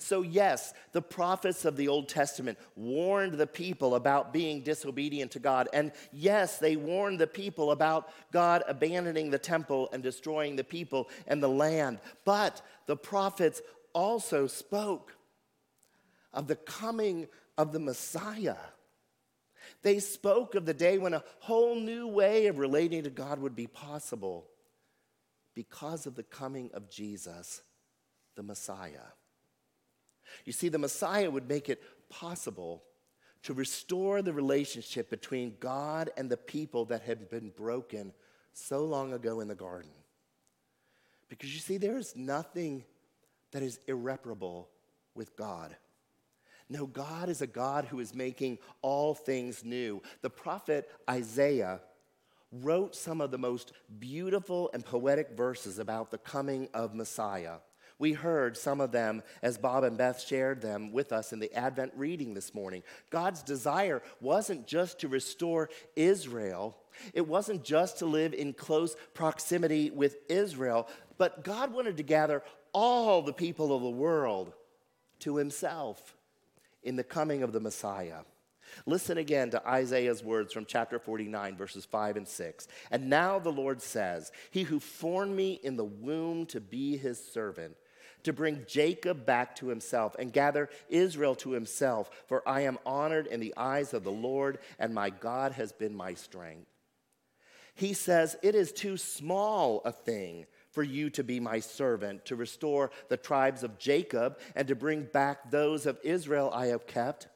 So, 0.00 0.22
yes, 0.22 0.74
the 0.92 1.02
prophets 1.02 1.64
of 1.64 1.76
the 1.76 1.88
Old 1.88 2.08
Testament 2.08 2.58
warned 2.76 3.34
the 3.34 3.46
people 3.46 3.94
about 3.94 4.32
being 4.32 4.62
disobedient 4.62 5.32
to 5.32 5.38
God. 5.38 5.68
And 5.72 5.92
yes, 6.12 6.58
they 6.58 6.76
warned 6.76 7.18
the 7.18 7.26
people 7.26 7.72
about 7.72 8.10
God 8.32 8.62
abandoning 8.68 9.30
the 9.30 9.38
temple 9.38 9.88
and 9.92 10.02
destroying 10.02 10.56
the 10.56 10.64
people 10.64 11.08
and 11.26 11.42
the 11.42 11.48
land. 11.48 11.98
But 12.24 12.62
the 12.86 12.96
prophets 12.96 13.60
also 13.92 14.46
spoke 14.46 15.14
of 16.32 16.46
the 16.46 16.56
coming 16.56 17.26
of 17.56 17.72
the 17.72 17.80
Messiah. 17.80 18.56
They 19.82 19.98
spoke 19.98 20.54
of 20.54 20.66
the 20.66 20.74
day 20.74 20.98
when 20.98 21.14
a 21.14 21.24
whole 21.40 21.74
new 21.74 22.06
way 22.06 22.46
of 22.46 22.58
relating 22.58 23.02
to 23.04 23.10
God 23.10 23.40
would 23.40 23.56
be 23.56 23.66
possible 23.66 24.46
because 25.54 26.06
of 26.06 26.14
the 26.14 26.22
coming 26.22 26.70
of 26.72 26.88
Jesus, 26.88 27.62
the 28.36 28.42
Messiah. 28.42 29.10
You 30.44 30.52
see, 30.52 30.68
the 30.68 30.78
Messiah 30.78 31.30
would 31.30 31.48
make 31.48 31.68
it 31.68 31.82
possible 32.08 32.82
to 33.42 33.54
restore 33.54 34.22
the 34.22 34.32
relationship 34.32 35.10
between 35.10 35.56
God 35.60 36.10
and 36.16 36.28
the 36.28 36.36
people 36.36 36.86
that 36.86 37.02
had 37.02 37.30
been 37.30 37.50
broken 37.50 38.12
so 38.52 38.84
long 38.84 39.12
ago 39.12 39.40
in 39.40 39.48
the 39.48 39.54
garden. 39.54 39.90
Because 41.28 41.52
you 41.54 41.60
see, 41.60 41.76
there 41.76 41.98
is 41.98 42.16
nothing 42.16 42.84
that 43.52 43.62
is 43.62 43.78
irreparable 43.86 44.68
with 45.14 45.36
God. 45.36 45.76
No, 46.68 46.86
God 46.86 47.28
is 47.28 47.40
a 47.40 47.46
God 47.46 47.86
who 47.86 48.00
is 48.00 48.14
making 48.14 48.58
all 48.82 49.14
things 49.14 49.64
new. 49.64 50.02
The 50.20 50.30
prophet 50.30 50.90
Isaiah 51.08 51.80
wrote 52.52 52.94
some 52.94 53.20
of 53.20 53.30
the 53.30 53.38
most 53.38 53.72
beautiful 53.98 54.70
and 54.72 54.84
poetic 54.84 55.30
verses 55.36 55.78
about 55.78 56.10
the 56.10 56.18
coming 56.18 56.68
of 56.74 56.94
Messiah. 56.94 57.56
We 57.98 58.12
heard 58.12 58.56
some 58.56 58.80
of 58.80 58.92
them 58.92 59.22
as 59.42 59.58
Bob 59.58 59.82
and 59.82 59.98
Beth 59.98 60.20
shared 60.20 60.60
them 60.60 60.92
with 60.92 61.12
us 61.12 61.32
in 61.32 61.40
the 61.40 61.52
Advent 61.52 61.92
reading 61.96 62.34
this 62.34 62.54
morning. 62.54 62.82
God's 63.10 63.42
desire 63.42 64.02
wasn't 64.20 64.66
just 64.66 65.00
to 65.00 65.08
restore 65.08 65.68
Israel, 65.96 66.76
it 67.14 67.26
wasn't 67.26 67.64
just 67.64 67.98
to 67.98 68.06
live 68.06 68.34
in 68.34 68.52
close 68.52 68.96
proximity 69.14 69.90
with 69.90 70.16
Israel, 70.28 70.88
but 71.16 71.44
God 71.44 71.72
wanted 71.72 71.96
to 71.96 72.02
gather 72.02 72.42
all 72.72 73.22
the 73.22 73.32
people 73.32 73.74
of 73.74 73.82
the 73.82 73.88
world 73.88 74.52
to 75.20 75.36
himself 75.36 76.14
in 76.82 76.96
the 76.96 77.04
coming 77.04 77.42
of 77.42 77.52
the 77.52 77.60
Messiah. 77.60 78.20
Listen 78.86 79.18
again 79.18 79.50
to 79.50 79.66
Isaiah's 79.66 80.22
words 80.22 80.52
from 80.52 80.64
chapter 80.64 80.98
49, 80.98 81.56
verses 81.56 81.84
5 81.84 82.18
and 82.18 82.28
6. 82.28 82.68
And 82.90 83.08
now 83.08 83.38
the 83.38 83.50
Lord 83.50 83.80
says, 83.82 84.30
He 84.50 84.62
who 84.62 84.78
formed 84.78 85.34
me 85.34 85.60
in 85.62 85.76
the 85.76 85.84
womb 85.84 86.46
to 86.46 86.60
be 86.60 86.96
his 86.96 87.22
servant, 87.22 87.76
to 88.28 88.32
bring 88.32 88.64
Jacob 88.66 89.26
back 89.26 89.56
to 89.56 89.68
himself 89.68 90.14
and 90.18 90.32
gather 90.32 90.68
Israel 90.88 91.34
to 91.36 91.50
himself. 91.50 92.10
For 92.26 92.46
I 92.48 92.60
am 92.62 92.78
honored 92.86 93.26
in 93.26 93.40
the 93.40 93.54
eyes 93.56 93.94
of 93.94 94.04
the 94.04 94.12
Lord, 94.12 94.58
and 94.78 94.94
my 94.94 95.10
God 95.10 95.52
has 95.52 95.72
been 95.72 95.94
my 95.94 96.14
strength. 96.14 96.68
He 97.74 97.94
says, 97.94 98.36
It 98.42 98.54
is 98.54 98.72
too 98.72 98.96
small 98.96 99.80
a 99.84 99.92
thing 99.92 100.46
for 100.70 100.82
you 100.82 101.10
to 101.10 101.24
be 101.24 101.40
my 101.40 101.60
servant, 101.60 102.26
to 102.26 102.36
restore 102.36 102.90
the 103.08 103.16
tribes 103.16 103.62
of 103.62 103.78
Jacob, 103.78 104.38
and 104.54 104.68
to 104.68 104.74
bring 104.74 105.04
back 105.04 105.50
those 105.50 105.86
of 105.86 105.98
Israel 106.02 106.50
I 106.52 106.66
have 106.66 106.86
kept. 106.86 107.28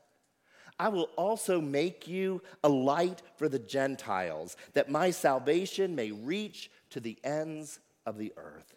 I 0.78 0.88
will 0.88 1.08
also 1.16 1.60
make 1.60 2.06
you 2.06 2.42
a 2.62 2.68
light 2.68 3.22
for 3.36 3.48
the 3.48 3.58
Gentiles, 3.58 4.56
that 4.74 4.90
my 4.90 5.10
salvation 5.10 5.94
may 5.94 6.10
reach 6.10 6.70
to 6.90 7.00
the 7.00 7.18
ends 7.24 7.78
of 8.04 8.18
the 8.18 8.32
earth. 8.36 8.74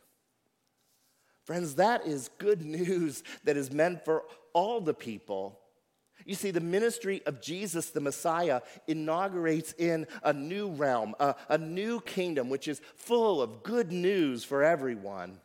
Friends, 1.45 1.75
that 1.75 2.05
is 2.05 2.29
good 2.39 2.65
news 2.65 3.23
that 3.43 3.55
is 3.55 3.71
meant 3.71 4.03
for 4.03 4.23
all 4.53 4.81
the 4.81 4.93
people. 4.93 5.59
You 6.25 6.33
see, 6.33 6.49
the 6.51 6.59
ministry 6.59 7.21
of 7.25 7.41
Jesus 7.41 7.91
the 7.91 7.99
Messiah 7.99 8.61
inaugurates 8.87 9.73
in 9.77 10.07
a 10.23 10.33
new 10.33 10.69
realm, 10.69 11.13
a, 11.19 11.35
a, 11.49 11.57
new 11.57 12.01
kingdom, 12.01 12.49
which 12.49 12.67
is 12.67 12.81
full 12.95 13.41
of 13.41 13.63
good 13.63 13.91
news 13.91 14.43
for 14.43 14.63
everyone. 14.63 15.39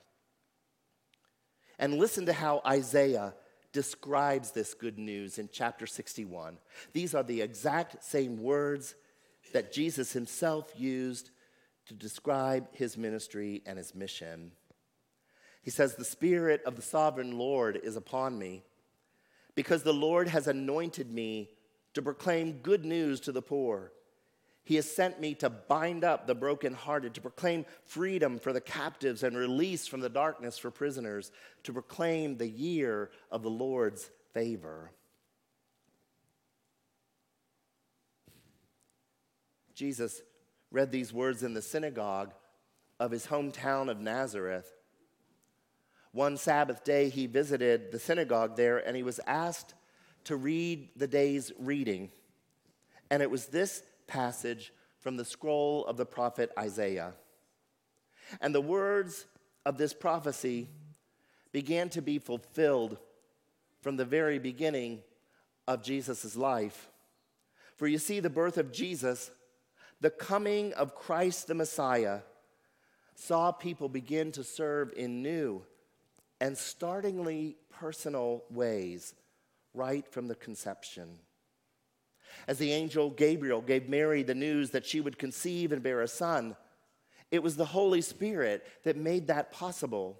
And 1.78 1.98
listen 1.98 2.24
to 2.26 2.32
how 2.32 2.62
Isaiah 2.66 3.34
describes 3.72 4.52
this 4.52 4.74
good 4.74 4.98
news 4.98 5.38
in 5.38 5.48
chapter 5.52 5.86
61. 5.86 6.58
These 6.92 7.14
are 7.14 7.22
the 7.22 7.42
exact 7.42 8.02
same 8.02 8.42
words 8.42 8.94
that 9.52 9.72
Jesus 9.72 10.12
himself 10.12 10.72
used 10.76 11.30
to 11.86 11.94
describe 11.94 12.68
his 12.72 12.96
ministry 12.96 13.62
and 13.66 13.76
his 13.76 13.94
mission. 13.94 14.52
He 15.62 15.70
says, 15.70 15.94
The 15.94 16.04
Spirit 16.04 16.62
of 16.64 16.76
the 16.76 16.82
sovereign 16.82 17.38
Lord 17.38 17.80
is 17.82 17.96
upon 17.96 18.38
me, 18.38 18.64
because 19.54 19.82
the 19.82 19.92
Lord 19.92 20.28
has 20.28 20.46
anointed 20.46 21.10
me 21.12 21.50
to 21.94 22.02
proclaim 22.02 22.60
good 22.62 22.84
news 22.84 23.20
to 23.20 23.32
the 23.32 23.42
poor. 23.42 23.92
He 24.62 24.76
has 24.76 24.90
sent 24.90 25.20
me 25.20 25.34
to 25.36 25.50
bind 25.50 26.04
up 26.04 26.26
the 26.26 26.34
brokenhearted, 26.34 27.14
to 27.14 27.20
proclaim 27.20 27.66
freedom 27.84 28.38
for 28.38 28.52
the 28.52 28.60
captives 28.60 29.22
and 29.22 29.36
release 29.36 29.86
from 29.86 30.00
the 30.00 30.08
darkness 30.08 30.58
for 30.58 30.70
prisoners, 30.70 31.32
to 31.64 31.72
proclaim 31.72 32.36
the 32.36 32.48
year 32.48 33.10
of 33.30 33.42
the 33.42 33.50
Lord's 33.50 34.10
favor. 34.32 34.92
Jesus 39.74 40.20
read 40.70 40.92
these 40.92 41.12
words 41.12 41.42
in 41.42 41.54
the 41.54 41.62
synagogue 41.62 42.32
of 43.00 43.10
his 43.10 43.26
hometown 43.26 43.90
of 43.90 43.98
Nazareth. 43.98 44.70
One 46.12 46.36
Sabbath 46.36 46.84
day, 46.84 47.08
he 47.08 47.26
visited 47.26 47.92
the 47.92 47.98
synagogue 47.98 48.56
there 48.56 48.78
and 48.78 48.96
he 48.96 49.02
was 49.02 49.20
asked 49.26 49.74
to 50.24 50.36
read 50.36 50.88
the 50.96 51.06
day's 51.06 51.52
reading. 51.58 52.10
And 53.10 53.22
it 53.22 53.30
was 53.30 53.46
this 53.46 53.82
passage 54.06 54.72
from 54.98 55.16
the 55.16 55.24
scroll 55.24 55.86
of 55.86 55.96
the 55.96 56.06
prophet 56.06 56.50
Isaiah. 56.58 57.14
And 58.40 58.54
the 58.54 58.60
words 58.60 59.26
of 59.64 59.78
this 59.78 59.92
prophecy 59.92 60.68
began 61.52 61.88
to 61.90 62.02
be 62.02 62.18
fulfilled 62.18 62.98
from 63.80 63.96
the 63.96 64.04
very 64.04 64.38
beginning 64.38 65.02
of 65.66 65.82
Jesus' 65.82 66.36
life. 66.36 66.90
For 67.76 67.86
you 67.86 67.98
see, 67.98 68.20
the 68.20 68.30
birth 68.30 68.58
of 68.58 68.72
Jesus, 68.72 69.30
the 70.00 70.10
coming 70.10 70.72
of 70.74 70.94
Christ 70.94 71.46
the 71.46 71.54
Messiah, 71.54 72.20
saw 73.14 73.52
people 73.52 73.88
begin 73.88 74.32
to 74.32 74.44
serve 74.44 74.92
in 74.96 75.22
new 75.22 75.62
and 76.40 76.56
startlingly 76.56 77.56
personal 77.70 78.44
ways 78.50 79.14
right 79.74 80.06
from 80.06 80.28
the 80.28 80.34
conception. 80.34 81.18
As 82.46 82.58
the 82.58 82.72
angel 82.72 83.10
Gabriel 83.10 83.60
gave 83.60 83.88
Mary 83.88 84.22
the 84.22 84.34
news 84.34 84.70
that 84.70 84.86
she 84.86 85.00
would 85.00 85.18
conceive 85.18 85.72
and 85.72 85.82
bear 85.82 86.00
a 86.00 86.08
son, 86.08 86.56
it 87.30 87.42
was 87.42 87.56
the 87.56 87.64
Holy 87.64 88.00
Spirit 88.00 88.66
that 88.84 88.96
made 88.96 89.28
that 89.28 89.52
possible. 89.52 90.18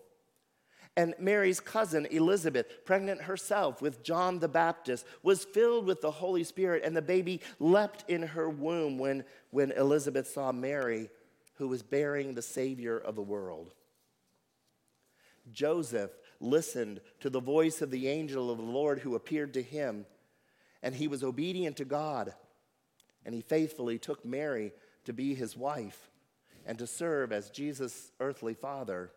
And 0.96 1.14
Mary's 1.18 1.60
cousin, 1.60 2.06
Elizabeth, 2.10 2.84
pregnant 2.84 3.22
herself 3.22 3.80
with 3.80 4.02
John 4.02 4.38
the 4.38 4.48
Baptist, 4.48 5.06
was 5.22 5.44
filled 5.44 5.86
with 5.86 6.00
the 6.00 6.10
Holy 6.10 6.44
Spirit, 6.44 6.84
and 6.84 6.96
the 6.96 7.02
baby 7.02 7.40
leapt 7.58 8.08
in 8.10 8.22
her 8.22 8.50
womb 8.50 8.98
when, 8.98 9.24
when 9.50 9.72
Elizabeth 9.72 10.28
saw 10.28 10.52
Mary, 10.52 11.08
who 11.54 11.68
was 11.68 11.82
bearing 11.82 12.34
the 12.34 12.42
Savior 12.42 12.98
of 12.98 13.14
the 13.14 13.22
world. 13.22 13.74
Joseph 15.52 16.10
listened 16.40 17.00
to 17.20 17.30
the 17.30 17.40
voice 17.40 17.82
of 17.82 17.90
the 17.90 18.08
angel 18.08 18.50
of 18.50 18.58
the 18.58 18.64
Lord 18.64 19.00
who 19.00 19.14
appeared 19.14 19.54
to 19.54 19.62
him, 19.62 20.06
and 20.82 20.94
he 20.94 21.08
was 21.08 21.22
obedient 21.22 21.76
to 21.76 21.84
God, 21.84 22.34
and 23.24 23.34
he 23.34 23.42
faithfully 23.42 23.98
took 23.98 24.24
Mary 24.24 24.72
to 25.04 25.12
be 25.12 25.34
his 25.34 25.56
wife 25.56 26.10
and 26.66 26.78
to 26.78 26.86
serve 26.86 27.32
as 27.32 27.50
Jesus' 27.50 28.12
earthly 28.20 28.54
father. 28.54 29.12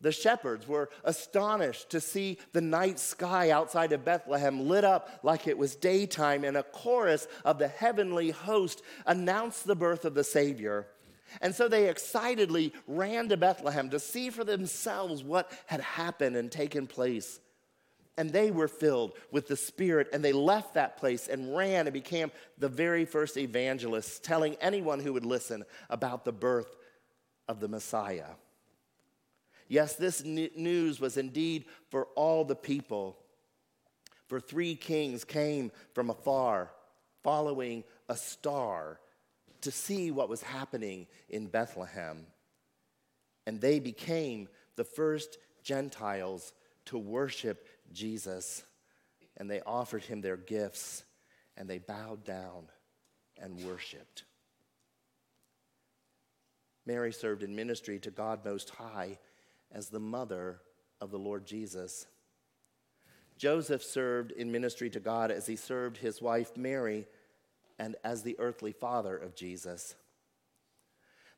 The 0.00 0.12
shepherds 0.12 0.66
were 0.66 0.90
astonished 1.04 1.90
to 1.90 2.00
see 2.00 2.38
the 2.52 2.60
night 2.60 2.98
sky 2.98 3.50
outside 3.50 3.92
of 3.92 4.04
Bethlehem 4.04 4.66
lit 4.68 4.84
up 4.84 5.20
like 5.22 5.46
it 5.46 5.56
was 5.56 5.76
daytime, 5.76 6.42
and 6.42 6.56
a 6.56 6.64
chorus 6.64 7.28
of 7.44 7.58
the 7.58 7.68
heavenly 7.68 8.30
host 8.30 8.82
announced 9.06 9.64
the 9.64 9.76
birth 9.76 10.04
of 10.04 10.14
the 10.14 10.24
Savior. 10.24 10.88
And 11.40 11.54
so 11.54 11.68
they 11.68 11.88
excitedly 11.88 12.72
ran 12.86 13.28
to 13.28 13.36
Bethlehem 13.36 13.90
to 13.90 13.98
see 13.98 14.30
for 14.30 14.44
themselves 14.44 15.22
what 15.22 15.50
had 15.66 15.80
happened 15.80 16.36
and 16.36 16.50
taken 16.50 16.86
place. 16.86 17.40
And 18.18 18.30
they 18.30 18.50
were 18.50 18.68
filled 18.68 19.14
with 19.30 19.48
the 19.48 19.56
Spirit, 19.56 20.08
and 20.12 20.22
they 20.22 20.34
left 20.34 20.74
that 20.74 20.98
place 20.98 21.28
and 21.28 21.56
ran 21.56 21.86
and 21.86 21.94
became 21.94 22.30
the 22.58 22.68
very 22.68 23.06
first 23.06 23.38
evangelists, 23.38 24.18
telling 24.18 24.56
anyone 24.56 25.00
who 25.00 25.14
would 25.14 25.24
listen 25.24 25.64
about 25.88 26.24
the 26.26 26.32
birth 26.32 26.76
of 27.48 27.60
the 27.60 27.68
Messiah. 27.68 28.34
Yes, 29.68 29.96
this 29.96 30.22
news 30.22 31.00
was 31.00 31.16
indeed 31.16 31.64
for 31.90 32.08
all 32.14 32.44
the 32.44 32.54
people. 32.54 33.16
For 34.26 34.38
three 34.38 34.74
kings 34.74 35.24
came 35.24 35.72
from 35.94 36.10
afar, 36.10 36.70
following 37.22 37.84
a 38.08 38.16
star 38.16 39.00
to 39.62 39.70
see 39.70 40.10
what 40.10 40.28
was 40.28 40.42
happening 40.42 41.06
in 41.28 41.46
Bethlehem. 41.46 42.26
And 43.46 43.60
they 43.60 43.80
became 43.80 44.48
the 44.76 44.84
first 44.84 45.38
Gentiles 45.62 46.52
to 46.86 46.98
worship 46.98 47.66
Jesus. 47.92 48.64
And 49.36 49.50
they 49.50 49.60
offered 49.62 50.04
him 50.04 50.20
their 50.20 50.36
gifts, 50.36 51.04
and 51.56 51.68
they 51.68 51.78
bowed 51.78 52.24
down 52.24 52.68
and 53.40 53.64
worshiped. 53.64 54.24
Mary 56.84 57.12
served 57.12 57.42
in 57.42 57.54
ministry 57.54 57.98
to 58.00 58.10
God 58.10 58.44
Most 58.44 58.70
High 58.70 59.18
as 59.70 59.88
the 59.88 60.00
mother 60.00 60.60
of 61.00 61.10
the 61.10 61.18
Lord 61.18 61.46
Jesus. 61.46 62.06
Joseph 63.38 63.82
served 63.82 64.32
in 64.32 64.52
ministry 64.52 64.90
to 64.90 65.00
God 65.00 65.30
as 65.30 65.46
he 65.46 65.56
served 65.56 65.96
his 65.96 66.20
wife 66.20 66.56
Mary 66.56 67.06
and 67.82 67.96
as 68.04 68.22
the 68.22 68.38
earthly 68.38 68.70
father 68.70 69.16
of 69.16 69.34
Jesus. 69.34 69.96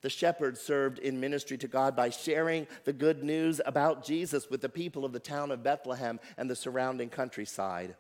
The 0.03 0.11
shepherds 0.11 0.61
served 0.61 0.99
in 0.99 1.19
ministry 1.19 1.57
to 1.57 1.69
God 1.69 1.97
by 1.97 2.11
sharing 2.11 2.67
the 2.85 2.93
good 2.93 3.25
news 3.25 3.63
about 3.65 4.05
Jesus 4.05 4.51
with 4.51 4.61
the 4.61 4.69
people 4.69 5.07
of 5.07 5.13
the 5.13 5.19
town 5.19 5.51
of 5.51 5.63
Bethlehem 5.63 6.21
and 6.37 6.51
the 6.51 6.55
surrounding 6.55 7.09
countryside. 7.09 7.97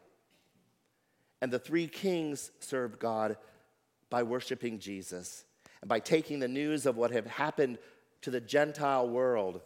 And 1.40 1.50
the 1.50 1.58
three 1.58 1.86
kings 1.86 2.50
served 2.60 2.98
God 2.98 3.38
by 4.10 4.22
worshiping 4.22 4.78
Jesus 4.78 5.46
and 5.80 5.88
by 5.88 6.00
taking 6.00 6.38
the 6.38 6.46
news 6.46 6.84
of 6.84 6.98
what 6.98 7.12
had 7.12 7.26
happened 7.26 7.78
to 8.20 8.30
the 8.30 8.42
Gentile 8.42 9.08
world 9.08 9.62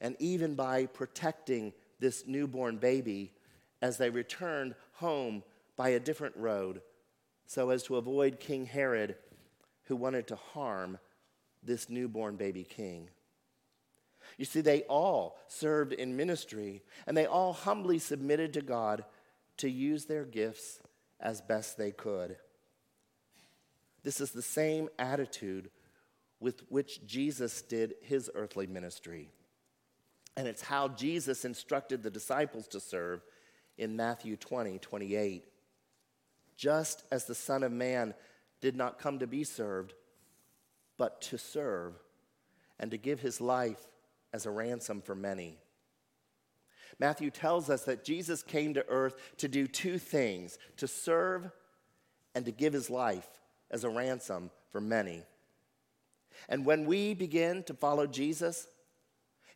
and 0.00 0.14
even 0.20 0.54
by 0.54 0.86
protecting 0.86 1.72
this 1.98 2.22
newborn 2.24 2.76
baby 2.76 3.32
as 3.82 3.98
they 3.98 4.10
returned 4.10 4.76
home 4.92 5.42
by 5.74 5.88
a 5.88 5.98
different 5.98 6.36
road 6.36 6.82
so 7.46 7.70
as 7.70 7.82
to 7.84 7.96
avoid 7.96 8.40
King 8.40 8.66
Herod, 8.66 9.16
who 9.84 9.96
wanted 9.96 10.26
to 10.28 10.36
harm 10.36 10.98
this 11.62 11.88
newborn 11.88 12.36
baby 12.36 12.64
king. 12.64 13.08
You 14.36 14.44
see, 14.44 14.60
they 14.60 14.82
all 14.82 15.38
served 15.46 15.92
in 15.92 16.16
ministry, 16.16 16.82
and 17.06 17.16
they 17.16 17.26
all 17.26 17.52
humbly 17.52 17.98
submitted 17.98 18.52
to 18.54 18.60
God 18.60 19.04
to 19.58 19.70
use 19.70 20.04
their 20.04 20.24
gifts 20.24 20.80
as 21.20 21.40
best 21.40 21.78
they 21.78 21.92
could. 21.92 22.36
This 24.02 24.20
is 24.20 24.32
the 24.32 24.42
same 24.42 24.88
attitude 24.98 25.70
with 26.38 26.62
which 26.68 27.06
Jesus 27.06 27.62
did 27.62 27.94
his 28.02 28.30
earthly 28.34 28.66
ministry. 28.66 29.30
And 30.36 30.46
it's 30.46 30.62
how 30.62 30.88
Jesus 30.88 31.44
instructed 31.44 32.02
the 32.02 32.10
disciples 32.10 32.68
to 32.68 32.80
serve 32.80 33.22
in 33.78 33.96
Matthew 33.96 34.36
20, 34.36 34.78
28 34.78 35.44
just 36.56 37.04
as 37.10 37.24
the 37.24 37.34
Son 37.34 37.62
of 37.62 37.72
Man 37.72 38.14
did 38.60 38.76
not 38.76 38.98
come 38.98 39.18
to 39.18 39.26
be 39.26 39.44
served, 39.44 39.94
but 40.96 41.20
to 41.22 41.38
serve 41.38 41.94
and 42.78 42.90
to 42.90 42.96
give 42.96 43.20
his 43.20 43.40
life 43.40 43.88
as 44.32 44.46
a 44.46 44.50
ransom 44.50 45.00
for 45.00 45.14
many. 45.14 45.58
Matthew 46.98 47.30
tells 47.30 47.68
us 47.68 47.84
that 47.84 48.04
Jesus 48.04 48.42
came 48.42 48.74
to 48.74 48.86
earth 48.88 49.16
to 49.38 49.48
do 49.48 49.66
two 49.66 49.98
things 49.98 50.58
to 50.78 50.88
serve 50.88 51.50
and 52.34 52.44
to 52.44 52.52
give 52.52 52.72
his 52.72 52.88
life 52.88 53.28
as 53.70 53.84
a 53.84 53.90
ransom 53.90 54.50
for 54.70 54.80
many. 54.80 55.22
And 56.48 56.64
when 56.64 56.86
we 56.86 57.14
begin 57.14 57.62
to 57.64 57.74
follow 57.74 58.06
Jesus, 58.06 58.66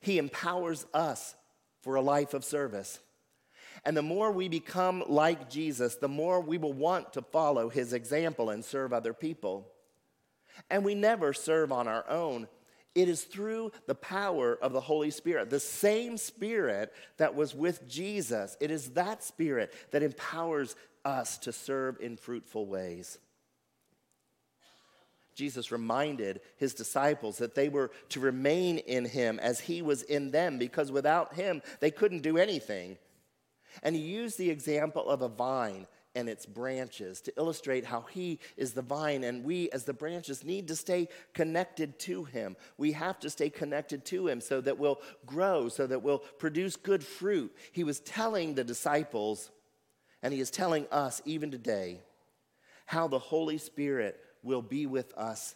he 0.01 0.19
empowers 0.19 0.87
us 0.93 1.35
for 1.83 1.95
a 1.95 2.01
life 2.03 2.35
of 2.35 2.45
service. 2.45 2.99
And 3.85 3.97
the 3.97 4.03
more 4.03 4.31
we 4.31 4.49
become 4.49 5.03
like 5.09 5.49
Jesus, 5.49 5.97
the 5.97 6.09
more 6.09 6.41
we 6.41 6.59
will 6.59 6.73
want 6.73 7.15
to 7.15 7.23
follow 7.23 7.69
his 7.69 7.93
example 7.93 8.51
and 8.51 8.65
serve 8.65 8.93
other 8.93 9.15
people. 9.15 9.67
And 10.69 10.85
we 10.85 10.95
never 10.95 11.33
serve 11.33 11.73
on 11.73 11.89
our 11.89 12.09
own. 12.09 12.49
It 12.95 13.09
is 13.09 13.23
through 13.23 13.73
the 13.87 13.95
power 13.95 14.59
of 14.61 14.73
the 14.73 14.81
Holy 14.81 15.11
Spirit, 15.11 15.49
the 15.49 15.61
same 15.61 16.17
Spirit 16.17 16.93
that 17.19 17.35
was 17.35 17.55
with 17.55 17.89
Jesus. 17.89 18.57
It 18.61 18.71
is 18.71 18.91
that 18.91 19.23
Spirit 19.23 19.73
that 19.93 20.03
empowers 20.03 20.75
us 21.05 21.39
to 21.39 21.53
serve 21.53 21.99
in 22.01 22.17
fruitful 22.17 22.67
ways. 22.67 23.19
Jesus 25.35 25.73
reminded 25.73 26.41
his 26.59 26.75
disciples 26.75 27.39
that 27.39 27.55
they 27.55 27.71
were 27.71 27.91
to 28.11 28.21
remain 28.21 28.79
in 28.79 29.07
him 29.07 29.39
as 29.39 29.61
he 29.61 29.81
was 29.81 30.03
in 30.03 30.33
them, 30.33 30.59
because 30.59 30.93
without 30.93 31.33
him, 31.35 31.63
they 31.79 31.91
couldn't 31.91 32.23
do 32.23 32.37
anything. 32.37 32.99
And 33.83 33.95
he 33.95 34.03
used 34.03 34.39
the 34.39 34.51
example 34.51 35.09
of 35.09 35.23
a 35.23 35.29
vine 35.29 35.87
and 36.15 36.29
its 36.29 36.45
branches 36.45 37.21
to 37.21 37.33
illustrate 37.37 37.85
how 37.85 38.03
he 38.03 38.39
is 38.57 38.73
the 38.73 38.83
vine 38.83 39.23
and 39.23 39.45
we 39.45 39.71
as 39.71 39.85
the 39.85 39.93
branches 39.93 40.45
need 40.45 40.69
to 40.69 40.77
stay 40.77 41.09
connected 41.35 41.99
to 42.01 42.25
him. 42.25 42.57
We 42.79 42.93
have 42.93 43.21
to 43.21 43.31
stay 43.31 43.49
connected 43.51 44.05
to 44.07 44.27
him 44.27 44.41
so 44.41 44.61
that 44.61 44.79
we'll 44.79 45.01
grow, 45.25 45.69
so 45.69 45.87
that 45.87 46.03
we'll 46.03 46.19
produce 46.19 46.77
good 46.77 47.05
fruit. 47.05 47.55
He 47.73 47.85
was 47.85 48.01
telling 48.01 48.55
the 48.55 48.65
disciples, 48.65 49.51
and 50.23 50.35
he 50.35 50.41
is 50.41 50.51
telling 50.51 50.87
us 50.91 51.23
even 51.25 51.51
today, 51.51 52.01
how 52.87 53.07
the 53.07 53.19
Holy 53.19 53.59
Spirit 53.59 54.19
will 54.43 54.63
be 54.63 54.87
with 54.87 55.17
us 55.17 55.55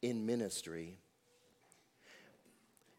in 0.00 0.24
ministry. 0.24 0.96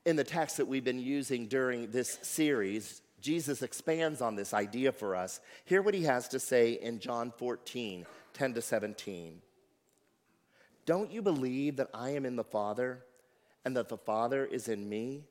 In 0.05 0.15
the 0.15 0.23
text 0.23 0.57
that 0.57 0.67
we've 0.67 0.83
been 0.83 0.99
using 0.99 1.47
during 1.47 1.89
this 1.89 2.19
series, 2.21 3.01
Jesus 3.21 3.61
expands 3.61 4.21
on 4.21 4.35
this 4.35 4.53
idea 4.53 4.91
for 4.91 5.15
us. 5.15 5.39
Hear 5.65 5.81
what 5.81 5.93
he 5.93 6.03
has 6.03 6.27
to 6.29 6.39
say 6.39 6.73
in 6.73 6.99
John 6.99 7.31
14, 7.37 8.05
10 8.33 8.53
to 8.53 8.61
17. 8.61 9.41
Don't 10.85 11.11
you 11.11 11.21
believe 11.21 11.77
that 11.77 11.89
I 11.93 12.09
am 12.11 12.25
in 12.25 12.35
the 12.35 12.43
Father 12.43 13.05
and 13.63 13.77
that 13.77 13.89
the 13.89 13.97
Father 13.97 14.43
is 14.43 14.67
in 14.67 14.89
me? 14.89 15.23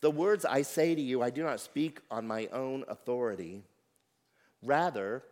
The 0.00 0.10
words 0.10 0.44
I 0.44 0.62
say 0.62 0.94
to 0.94 1.00
you, 1.00 1.22
I 1.22 1.30
do 1.30 1.42
not 1.42 1.60
speak 1.60 2.00
on 2.10 2.26
my 2.26 2.46
own 2.48 2.84
authority. 2.88 3.62
Rather, 4.62 5.22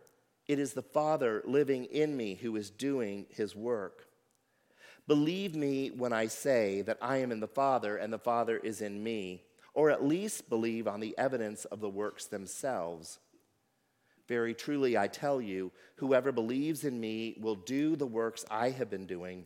it 0.47 0.59
is 0.59 0.73
the 0.73 0.81
Father 0.81 1.43
living 1.45 1.85
in 1.85 2.15
me 2.15 2.35
who 2.35 2.55
is 2.55 2.69
doing 2.69 3.25
his 3.29 3.55
work. 3.55 4.07
Believe 5.07 5.55
me 5.55 5.89
when 5.89 6.13
I 6.13 6.27
say 6.27 6.81
that 6.81 6.97
I 7.01 7.17
am 7.17 7.31
in 7.31 7.39
the 7.39 7.47
Father 7.47 7.97
and 7.97 8.11
the 8.11 8.19
Father 8.19 8.57
is 8.57 8.81
in 8.81 9.03
me 9.03 9.43
or 9.77 9.91
at 9.91 10.03
least 10.03 10.49
believe 10.49 10.87
on 10.87 10.99
the 10.99 11.13
evidence 11.19 11.63
of 11.65 11.79
the 11.79 11.89
works 11.89 12.25
themselves. 12.25 13.19
Very 14.27 14.55
truly, 14.55 14.97
I 14.97 15.07
tell 15.07 15.39
you, 15.39 15.71
whoever 15.97 16.31
believes 16.31 16.83
in 16.83 16.99
me 16.99 17.37
will 17.39 17.53
do 17.53 17.95
the 17.95 18.07
works 18.07 18.43
I 18.49 18.71
have 18.71 18.89
been 18.89 19.05
doing, 19.05 19.45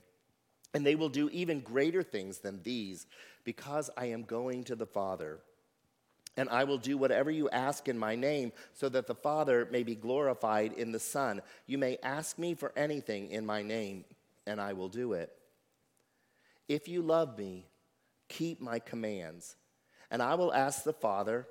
and 0.73 0.85
they 0.85 0.95
will 0.95 1.09
do 1.09 1.29
even 1.31 1.59
greater 1.59 2.01
things 2.01 2.37
than 2.37 2.63
these, 2.63 3.07
because 3.43 3.89
I 3.97 4.05
am 4.05 4.23
going 4.23 4.63
to 4.63 4.75
the 4.77 4.85
Father. 4.85 5.39
And 6.37 6.47
I 6.47 6.63
will 6.63 6.77
do 6.77 6.97
whatever 6.97 7.29
you 7.29 7.49
ask 7.49 7.89
in 7.89 7.99
my 7.99 8.15
name, 8.15 8.53
so 8.71 8.87
that 8.87 9.07
the 9.07 9.15
Father 9.15 9.67
may 9.69 9.83
be 9.83 9.95
glorified 9.95 10.71
in 10.71 10.93
the 10.93 10.99
Son. 10.99 11.41
You 11.67 11.77
may 11.77 11.97
ask 12.03 12.39
me 12.39 12.53
for 12.53 12.71
anything 12.77 13.31
in 13.31 13.45
my 13.45 13.63
name, 13.63 14.05
and 14.47 14.61
I 14.61 14.71
will 14.71 14.87
do 14.87 15.11
it. 15.11 15.29
If 16.69 16.87
you 16.87 17.01
love 17.01 17.37
me, 17.37 17.65
keep 18.29 18.61
my 18.61 18.79
commands 18.79 19.57
And 20.11 20.21
I 20.21 20.35
will 20.35 20.53
ask 20.53 20.83
the 20.83 20.93
Father, 20.93 21.47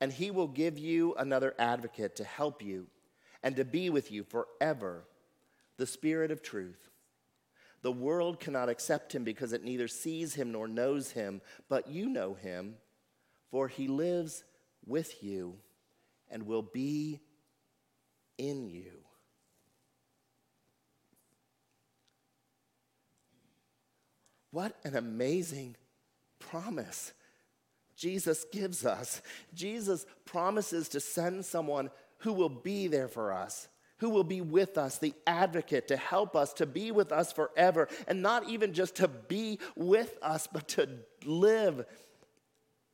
and 0.00 0.12
he 0.12 0.30
will 0.30 0.48
give 0.48 0.78
you 0.78 1.14
another 1.16 1.54
advocate 1.58 2.16
to 2.16 2.24
help 2.24 2.62
you 2.62 2.86
and 3.42 3.56
to 3.56 3.64
be 3.64 3.90
with 3.90 4.10
you 4.10 4.22
forever 4.22 5.04
the 5.76 5.86
Spirit 5.86 6.30
of 6.30 6.40
truth. 6.40 6.88
The 7.82 7.92
world 7.92 8.40
cannot 8.40 8.70
accept 8.70 9.14
him 9.14 9.24
because 9.24 9.52
it 9.52 9.64
neither 9.64 9.88
sees 9.88 10.34
him 10.34 10.52
nor 10.52 10.66
knows 10.66 11.10
him, 11.10 11.42
but 11.68 11.88
you 11.88 12.08
know 12.08 12.32
him, 12.32 12.76
for 13.50 13.68
he 13.68 13.88
lives 13.88 14.44
with 14.86 15.22
you 15.22 15.56
and 16.30 16.46
will 16.46 16.62
be 16.62 17.20
in 18.38 18.70
you. 18.70 18.92
What 24.50 24.76
an 24.84 24.96
amazing 24.96 25.76
promise 26.38 27.12
Jesus 27.96 28.44
gives 28.52 28.84
us. 28.84 29.22
Jesus 29.54 30.06
promises 30.24 30.88
to 30.90 31.00
send 31.00 31.44
someone 31.44 31.90
who 32.18 32.32
will 32.32 32.48
be 32.48 32.86
there 32.88 33.08
for 33.08 33.32
us, 33.32 33.68
who 33.98 34.10
will 34.10 34.24
be 34.24 34.40
with 34.40 34.76
us, 34.76 34.98
the 34.98 35.14
advocate 35.26 35.88
to 35.88 35.96
help 35.96 36.34
us, 36.34 36.52
to 36.54 36.66
be 36.66 36.90
with 36.90 37.12
us 37.12 37.32
forever, 37.32 37.88
and 38.08 38.22
not 38.22 38.48
even 38.48 38.72
just 38.72 38.96
to 38.96 39.08
be 39.08 39.58
with 39.76 40.18
us, 40.22 40.48
but 40.50 40.68
to 40.68 40.88
live 41.24 41.86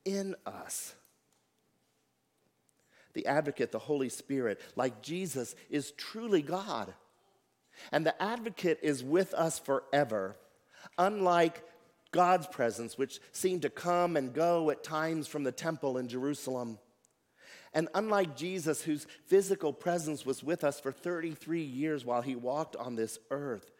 in 0.05 0.35
us. 0.45 0.95
The 3.13 3.25
advocate, 3.25 3.71
the 3.71 3.79
Holy 3.79 4.09
Spirit, 4.09 4.61
like 4.75 5.01
Jesus, 5.01 5.55
is 5.69 5.91
truly 5.91 6.41
God. 6.41 6.93
And 7.91 8.05
the 8.05 8.21
advocate 8.21 8.79
is 8.81 9.03
with 9.03 9.33
us 9.33 9.59
forever, 9.59 10.37
unlike 10.97 11.63
God's 12.11 12.47
presence, 12.47 12.97
which 12.97 13.19
seemed 13.31 13.61
to 13.63 13.69
come 13.69 14.17
and 14.17 14.33
go 14.33 14.69
at 14.69 14.83
times 14.83 15.27
from 15.27 15.43
the 15.43 15.51
temple 15.51 15.97
in 15.97 16.07
Jerusalem. 16.07 16.77
And 17.73 17.87
unlike 17.93 18.35
Jesus, 18.35 18.81
whose 18.81 19.07
physical 19.27 19.71
presence 19.71 20.25
was 20.25 20.43
with 20.43 20.63
us 20.63 20.79
for 20.79 20.91
33 20.91 21.61
years 21.63 22.03
while 22.03 22.21
he 22.21 22.35
walked 22.35 22.75
on 22.75 22.95
this 22.95 23.17
earth, 23.29 23.71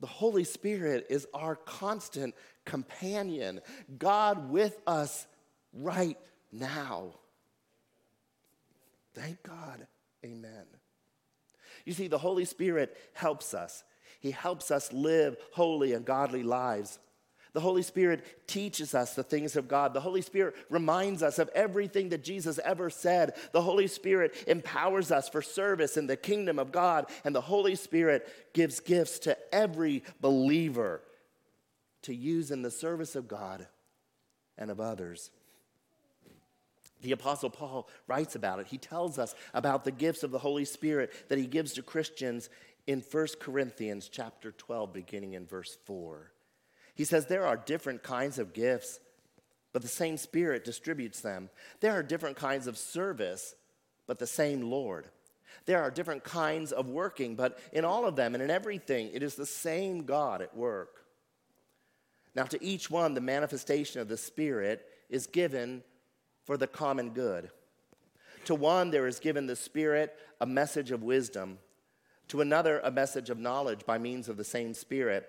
the 0.00 0.06
Holy 0.08 0.44
Spirit 0.44 1.06
is 1.08 1.26
our 1.32 1.54
constant 1.54 2.34
companion, 2.64 3.60
God 3.96 4.50
with 4.50 4.80
us 4.86 5.26
right 5.72 6.18
now. 6.52 7.14
Thank 9.14 9.42
God. 9.44 9.86
Amen. 10.24 10.64
You 11.84 11.92
see, 11.92 12.08
the 12.08 12.18
Holy 12.18 12.44
Spirit 12.44 12.96
helps 13.12 13.54
us. 13.54 13.84
He 14.20 14.30
helps 14.30 14.70
us 14.70 14.92
live 14.92 15.36
holy 15.52 15.92
and 15.92 16.04
godly 16.04 16.42
lives. 16.42 16.98
The 17.54 17.60
Holy 17.60 17.82
Spirit 17.82 18.46
teaches 18.48 18.96
us 18.96 19.14
the 19.14 19.22
things 19.22 19.54
of 19.54 19.68
God. 19.68 19.94
The 19.94 20.00
Holy 20.00 20.22
Spirit 20.22 20.56
reminds 20.70 21.22
us 21.22 21.38
of 21.38 21.48
everything 21.54 22.08
that 22.08 22.24
Jesus 22.24 22.58
ever 22.64 22.90
said. 22.90 23.34
The 23.52 23.62
Holy 23.62 23.86
Spirit 23.86 24.34
empowers 24.48 25.12
us 25.12 25.28
for 25.28 25.40
service 25.40 25.96
in 25.96 26.08
the 26.08 26.16
kingdom 26.16 26.58
of 26.58 26.72
God. 26.72 27.06
And 27.24 27.32
the 27.32 27.40
Holy 27.40 27.76
Spirit 27.76 28.28
gives 28.54 28.80
gifts 28.80 29.20
to 29.20 29.38
every 29.54 30.02
believer 30.20 31.00
to 32.02 32.14
use 32.14 32.50
in 32.50 32.62
the 32.62 32.72
service 32.72 33.14
of 33.14 33.28
God 33.28 33.68
and 34.58 34.68
of 34.68 34.80
others. 34.80 35.30
The 37.02 37.12
Apostle 37.12 37.50
Paul 37.50 37.88
writes 38.08 38.34
about 38.34 38.58
it. 38.58 38.66
He 38.66 38.78
tells 38.78 39.16
us 39.16 39.32
about 39.52 39.84
the 39.84 39.92
gifts 39.92 40.24
of 40.24 40.32
the 40.32 40.40
Holy 40.40 40.64
Spirit 40.64 41.12
that 41.28 41.38
he 41.38 41.46
gives 41.46 41.74
to 41.74 41.82
Christians 41.82 42.50
in 42.88 43.00
1 43.00 43.26
Corinthians 43.38 44.08
chapter 44.10 44.50
12, 44.50 44.92
beginning 44.92 45.34
in 45.34 45.46
verse 45.46 45.78
4. 45.84 46.33
He 46.94 47.04
says 47.04 47.26
there 47.26 47.46
are 47.46 47.56
different 47.56 48.02
kinds 48.02 48.38
of 48.38 48.52
gifts, 48.52 49.00
but 49.72 49.82
the 49.82 49.88
same 49.88 50.16
Spirit 50.16 50.64
distributes 50.64 51.20
them. 51.20 51.50
There 51.80 51.92
are 51.92 52.02
different 52.02 52.36
kinds 52.36 52.66
of 52.66 52.78
service, 52.78 53.54
but 54.06 54.18
the 54.18 54.26
same 54.26 54.62
Lord. 54.70 55.08
There 55.66 55.82
are 55.82 55.90
different 55.90 56.24
kinds 56.24 56.72
of 56.72 56.88
working, 56.88 57.34
but 57.36 57.58
in 57.72 57.84
all 57.84 58.06
of 58.06 58.16
them 58.16 58.34
and 58.34 58.42
in 58.42 58.50
everything, 58.50 59.10
it 59.12 59.22
is 59.22 59.34
the 59.34 59.46
same 59.46 60.04
God 60.04 60.42
at 60.42 60.56
work. 60.56 61.04
Now, 62.34 62.44
to 62.44 62.62
each 62.62 62.90
one, 62.90 63.14
the 63.14 63.20
manifestation 63.20 64.00
of 64.00 64.08
the 64.08 64.16
Spirit 64.16 64.86
is 65.08 65.26
given 65.26 65.82
for 66.44 66.56
the 66.56 66.66
common 66.66 67.10
good. 67.10 67.50
To 68.46 68.54
one, 68.54 68.90
there 68.90 69.06
is 69.06 69.20
given 69.20 69.46
the 69.46 69.56
Spirit 69.56 70.14
a 70.40 70.46
message 70.46 70.90
of 70.90 71.02
wisdom, 71.02 71.58
to 72.28 72.40
another, 72.40 72.80
a 72.80 72.90
message 72.90 73.30
of 73.30 73.38
knowledge 73.38 73.86
by 73.86 73.98
means 73.98 74.28
of 74.28 74.36
the 74.36 74.44
same 74.44 74.74
Spirit 74.74 75.28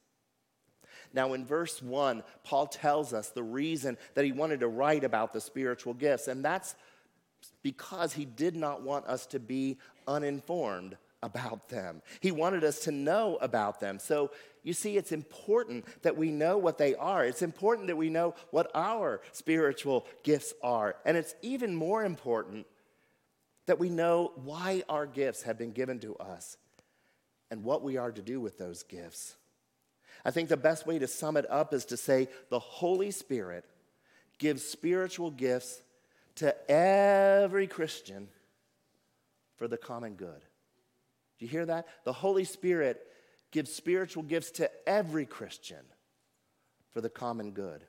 Now, 1.13 1.33
in 1.33 1.45
verse 1.45 1.81
1, 1.81 2.23
Paul 2.43 2.67
tells 2.67 3.13
us 3.13 3.29
the 3.29 3.43
reason 3.43 3.97
that 4.15 4.25
he 4.25 4.31
wanted 4.31 4.61
to 4.61 4.67
write 4.67 5.03
about 5.03 5.33
the 5.33 5.41
spiritual 5.41 5.93
gifts, 5.93 6.27
and 6.27 6.43
that's 6.43 6.75
because 7.63 8.13
he 8.13 8.25
did 8.25 8.55
not 8.55 8.81
want 8.81 9.05
us 9.07 9.25
to 9.27 9.39
be 9.39 9.77
uninformed 10.07 10.97
about 11.23 11.69
them. 11.69 12.01
He 12.19 12.31
wanted 12.31 12.63
us 12.63 12.79
to 12.81 12.91
know 12.91 13.37
about 13.41 13.79
them. 13.79 13.99
So, 13.99 14.31
you 14.63 14.73
see, 14.73 14.97
it's 14.97 15.11
important 15.11 15.85
that 16.03 16.17
we 16.17 16.31
know 16.31 16.57
what 16.57 16.77
they 16.77 16.95
are. 16.95 17.25
It's 17.25 17.41
important 17.41 17.87
that 17.87 17.95
we 17.95 18.09
know 18.09 18.35
what 18.51 18.69
our 18.75 19.21
spiritual 19.31 20.05
gifts 20.23 20.53
are. 20.63 20.95
And 21.05 21.17
it's 21.17 21.35
even 21.41 21.75
more 21.75 22.03
important 22.03 22.67
that 23.65 23.79
we 23.79 23.89
know 23.89 24.33
why 24.35 24.83
our 24.89 25.05
gifts 25.05 25.43
have 25.43 25.57
been 25.57 25.71
given 25.71 25.99
to 25.99 26.15
us 26.17 26.57
and 27.49 27.63
what 27.63 27.83
we 27.83 27.97
are 27.97 28.11
to 28.11 28.21
do 28.21 28.39
with 28.39 28.57
those 28.57 28.83
gifts. 28.83 29.35
I 30.23 30.31
think 30.31 30.49
the 30.49 30.57
best 30.57 30.85
way 30.85 30.99
to 30.99 31.07
sum 31.07 31.37
it 31.37 31.49
up 31.49 31.73
is 31.73 31.85
to 31.85 31.97
say 31.97 32.27
the 32.49 32.59
Holy 32.59 33.11
Spirit 33.11 33.65
gives 34.37 34.63
spiritual 34.63 35.31
gifts 35.31 35.81
to 36.35 36.55
every 36.71 37.67
Christian 37.67 38.27
for 39.55 39.67
the 39.67 39.77
common 39.77 40.15
good. 40.15 40.41
Do 41.37 41.45
you 41.45 41.47
hear 41.47 41.65
that? 41.65 41.87
The 42.03 42.13
Holy 42.13 42.43
Spirit 42.43 43.01
gives 43.51 43.73
spiritual 43.73 44.23
gifts 44.23 44.51
to 44.51 44.69
every 44.87 45.25
Christian 45.25 45.85
for 46.93 47.01
the 47.01 47.09
common 47.09 47.51
good. 47.51 47.83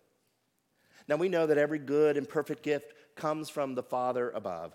Now 1.08 1.16
we 1.16 1.28
know 1.28 1.46
that 1.46 1.58
every 1.58 1.78
good 1.78 2.16
and 2.16 2.28
perfect 2.28 2.62
gift 2.62 2.94
comes 3.16 3.48
from 3.48 3.74
the 3.74 3.82
Father 3.82 4.30
above, 4.30 4.72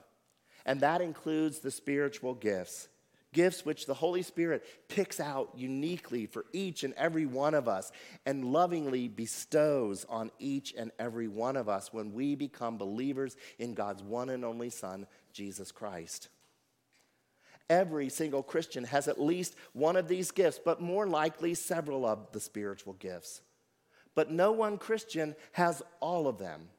and 0.66 0.82
that 0.82 1.02
includes 1.02 1.60
the 1.60 1.72
spiritual 1.72 2.34
gifts 2.34 2.88
gifts 3.38 3.64
which 3.64 3.86
the 3.86 3.94
Holy 3.94 4.24
Spirit 4.24 4.66
picks 4.88 5.20
out 5.20 5.52
uniquely 5.56 6.26
for 6.26 6.46
each 6.54 6.84
and 6.84 6.96
every 6.96 7.28
one 7.28 7.54
of 7.54 7.68
us 7.68 7.92
and 8.26 8.44
lovingly 8.44 9.08
bestows 9.08 10.08
on 10.10 10.32
each 10.40 10.74
and 10.76 10.90
every 10.98 11.28
one 11.28 11.56
of 11.56 11.70
us 11.70 11.94
when 11.94 12.14
we 12.14 12.34
become 12.34 12.80
believers 12.80 13.38
in 13.60 13.76
God's 13.76 14.02
one 14.02 14.32
and 14.32 14.44
only 14.44 14.72
Son, 14.72 15.06
Jesus 15.34 15.72
Christ. 15.72 16.30
Every 17.70 18.10
single 18.10 18.42
Christian 18.42 18.86
has 18.86 19.08
at 19.08 19.22
least 19.22 19.54
one 19.74 19.98
of 19.98 20.08
these 20.08 20.32
gifts, 20.32 20.60
but 20.64 20.82
more 20.82 21.06
likely 21.06 21.54
several 21.54 22.08
of 22.08 22.32
the 22.32 22.40
spiritual 22.40 22.94
gifts. 22.94 23.42
But 24.16 24.32
no 24.32 24.52
one 24.52 24.80
Christian 24.80 25.36
has 25.52 25.84
all 26.00 26.28
of 26.28 26.40
them. 26.40 26.70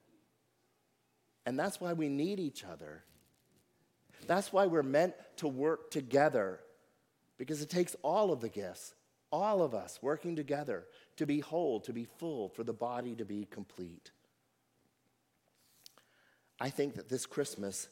And 1.47 1.57
that's 1.57 1.81
why 1.81 1.93
we 1.93 2.09
need 2.09 2.41
each 2.41 2.65
other. 2.65 3.05
That's 4.29 4.53
why 4.53 4.67
we're 4.67 4.83
meant 4.83 5.15
to 5.39 5.49
work 5.49 5.91
together, 5.91 6.61
because 7.39 7.63
it 7.63 7.71
takes 7.71 7.97
all 8.03 8.31
of 8.31 8.41
the 8.41 8.51
gifts, 8.51 8.95
all 9.33 9.63
of 9.63 9.75
us 9.75 9.99
working 10.03 10.37
together 10.37 10.85
to 11.17 11.27
be 11.27 11.41
whole, 11.41 11.81
to 11.81 11.95
be 11.95 12.05
full, 12.05 12.51
for 12.51 12.63
the 12.63 12.75
body 12.75 13.17
to 13.17 13.25
be 13.25 13.49
complete. 13.51 14.11
I 16.61 16.69
think 16.69 16.97
that 16.97 17.09
this 17.09 17.25
Christmas, 17.25 17.89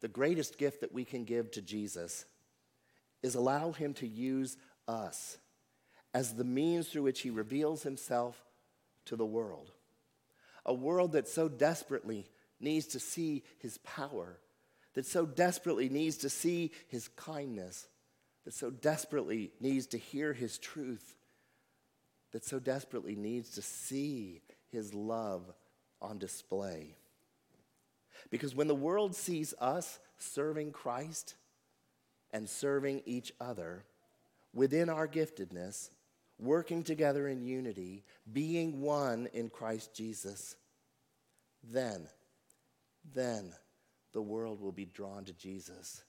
the 0.00 0.08
greatest 0.08 0.58
gift 0.58 0.82
that 0.82 0.92
we 0.92 1.06
can 1.06 1.24
give 1.24 1.50
to 1.52 1.62
Jesus 1.62 2.26
is 3.22 3.34
allow 3.34 3.72
him 3.72 3.94
to 3.94 4.06
use 4.06 4.58
us 4.86 5.38
as 6.12 6.34
the 6.34 6.44
means 6.44 6.88
through 6.88 7.04
which 7.04 7.20
he 7.20 7.30
reveals 7.30 7.82
himself 7.82 8.44
to 9.06 9.16
the 9.16 9.24
world. 9.26 9.70
A 10.66 10.74
world 10.74 11.12
that 11.12 11.28
so 11.28 11.48
desperately 11.48 12.28
needs 12.60 12.88
to 12.88 13.00
see 13.00 13.42
his 13.58 13.78
power 13.78 14.38
that 14.94 15.06
so 15.06 15.26
desperately 15.26 15.88
needs 15.88 16.18
to 16.18 16.28
see 16.30 16.72
his 16.88 17.08
kindness, 17.08 17.88
that 18.44 18.54
so 18.54 18.70
desperately 18.70 19.52
needs 19.60 19.86
to 19.88 19.98
hear 19.98 20.32
his 20.32 20.58
truth, 20.58 21.14
that 22.32 22.44
so 22.44 22.58
desperately 22.58 23.16
needs 23.16 23.50
to 23.50 23.62
see 23.62 24.40
his 24.70 24.94
love 24.94 25.52
on 26.00 26.18
display. 26.18 26.96
Because 28.30 28.54
when 28.54 28.68
the 28.68 28.74
world 28.74 29.14
sees 29.14 29.54
us 29.60 29.98
serving 30.18 30.72
Christ 30.72 31.34
and 32.32 32.48
serving 32.48 33.02
each 33.06 33.32
other 33.40 33.84
within 34.52 34.88
our 34.88 35.08
giftedness, 35.08 35.90
working 36.38 36.82
together 36.82 37.28
in 37.28 37.42
unity, 37.42 38.04
being 38.32 38.80
one 38.80 39.28
in 39.32 39.48
Christ 39.48 39.94
Jesus, 39.94 40.56
then, 41.62 42.08
then 43.14 43.52
the 44.12 44.22
world 44.22 44.60
will 44.60 44.72
be 44.72 44.86
drawn 44.86 45.24
to 45.24 45.32
Jesus, 45.32 46.04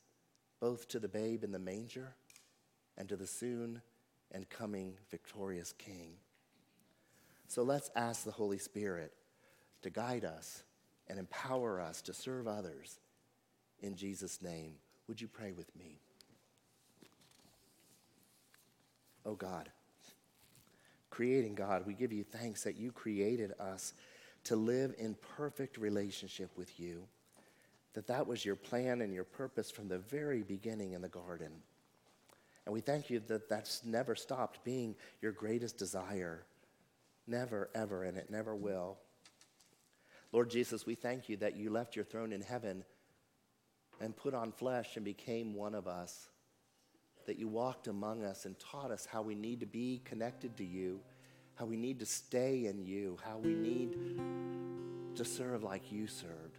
both 0.60 0.88
to 0.90 1.00
the 1.00 1.08
babe 1.08 1.44
in 1.44 1.52
the 1.52 1.60
manger 1.60 2.16
and 2.98 3.08
to 3.10 3.16
the 3.16 3.28
soon 3.28 3.82
and 4.32 4.50
coming 4.50 4.94
victorious 5.10 5.74
King. 5.74 6.14
So 7.48 7.64
let's 7.64 7.92
ask 7.96 8.24
the 8.24 8.32
Holy 8.32 8.58
Spirit 8.58 9.14
to 9.82 9.90
guide 9.90 10.24
us 10.24 10.64
and 11.08 11.20
empower 11.20 11.82
us 11.82 12.02
to 12.04 12.14
serve 12.14 12.48
others. 12.48 13.00
In 13.82 13.96
Jesus' 13.96 14.42
name, 14.42 14.76
would 15.08 15.20
you 15.20 15.28
pray 15.28 15.52
with 15.52 15.76
me? 15.76 16.00
Oh 19.26 19.36
God, 19.36 19.70
creating 21.10 21.56
God, 21.56 21.86
we 21.86 21.94
give 21.94 22.14
you 22.14 22.24
thanks 22.24 22.64
that 22.64 22.78
you 22.78 22.92
created 22.92 23.54
us 23.60 23.94
to 24.46 24.56
live 24.56 24.96
in 24.98 25.16
perfect 25.36 25.78
relationship 25.78 26.50
with 26.58 26.80
you, 26.80 27.04
that 27.94 28.08
that 28.08 28.28
was 28.28 28.46
your 28.46 28.56
plan 28.56 29.02
and 29.02 29.14
your 29.14 29.24
purpose 29.24 29.70
from 29.70 29.88
the 29.88 29.98
very 29.98 30.44
beginning 30.44 30.94
in 30.94 31.02
the 31.02 31.10
garden. 31.10 31.52
And 32.66 32.74
we 32.74 32.82
thank 32.82 33.10
you 33.10 33.20
that 33.28 33.50
that's 33.50 33.84
never 33.84 34.16
stopped 34.16 34.64
being 34.64 34.96
your 35.22 35.32
greatest 35.32 35.78
desire. 35.78 36.44
Never, 37.28 37.70
ever, 37.74 38.04
and 38.04 38.18
it 38.18 38.30
never 38.30 38.56
will. 38.56 38.98
Lord 40.32 40.50
Jesus, 40.50 40.86
we 40.86 40.96
thank 40.96 41.28
you 41.28 41.38
that 41.38 41.58
you 41.58 41.70
left 41.70 41.96
your 41.96 42.06
throne 42.06 42.32
in 42.32 42.42
heaven 42.42 42.84
and 44.00 44.16
put 44.16 44.34
on 44.34 44.52
flesh 44.52 44.96
and 44.96 45.04
became 45.04 45.54
one 45.54 45.76
of 45.76 45.88
us. 45.88 46.30
That 47.28 47.38
you 47.38 47.48
walked 47.48 47.88
among 47.88 48.24
us 48.24 48.46
and 48.46 48.58
taught 48.58 48.92
us 48.92 49.06
how 49.06 49.22
we 49.22 49.36
need 49.36 49.60
to 49.60 49.66
be 49.66 50.02
connected 50.06 50.58
to 50.58 50.64
you, 50.64 51.00
how 51.56 51.66
we 51.66 51.78
need 51.78 52.00
to 52.00 52.06
stay 52.06 52.66
in 52.66 52.84
you, 52.84 53.18
how 53.24 53.38
we 53.38 53.54
need 53.54 53.96
to 55.16 55.26
serve 55.26 55.64
like 55.64 55.92
you 55.92 56.08
served, 56.08 56.51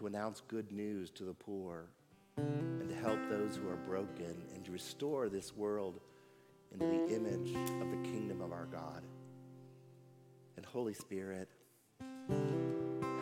to 0.00 0.06
announce 0.06 0.40
good 0.48 0.72
news 0.72 1.10
to 1.10 1.24
the 1.24 1.34
poor, 1.34 1.84
and 2.38 2.88
to 2.88 2.94
help 2.94 3.18
those 3.28 3.56
who 3.56 3.68
are 3.68 3.76
broken, 3.76 4.34
and 4.54 4.64
to 4.64 4.72
restore 4.72 5.28
this 5.28 5.54
world 5.54 6.00
into 6.72 6.86
the 6.86 7.14
image 7.14 7.54
of 7.82 7.90
the 7.90 8.08
kingdom 8.10 8.40
of 8.40 8.50
our 8.50 8.64
God. 8.64 9.02
And 10.56 10.64
Holy 10.64 10.94
Spirit, 10.94 11.50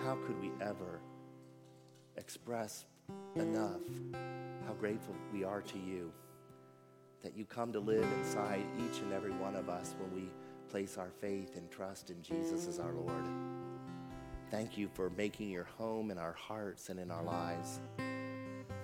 how 0.05 0.17
could 0.25 0.41
we 0.41 0.53
ever 0.61 1.01
express 2.17 2.85
enough 3.35 3.81
how 4.65 4.73
grateful 4.75 5.17
we 5.33 5.43
are 5.43 5.63
to 5.63 5.79
you 5.79 6.13
that 7.25 7.37
you 7.37 7.45
come 7.45 7.73
to 7.73 7.81
live 7.81 8.07
inside 8.21 8.65
each 8.79 9.01
and 9.01 9.13
every 9.13 9.33
one 9.33 9.57
of 9.57 9.69
us 9.69 9.97
when 9.99 10.15
we 10.15 10.31
place 10.71 10.97
our 10.97 11.11
faith 11.21 11.57
and 11.57 11.69
trust 11.73 12.11
in 12.11 12.23
Jesus 12.23 12.69
as 12.69 12.79
our 12.79 12.93
Lord. 12.93 13.25
Thank 14.51 14.79
you 14.79 14.89
for 14.95 15.11
making 15.11 15.51
your 15.51 15.65
home 15.77 16.11
in 16.11 16.19
our 16.19 16.33
hearts 16.33 16.89
and 16.89 16.99
in 16.99 17.11
our 17.11 17.23
lives. 17.23 17.81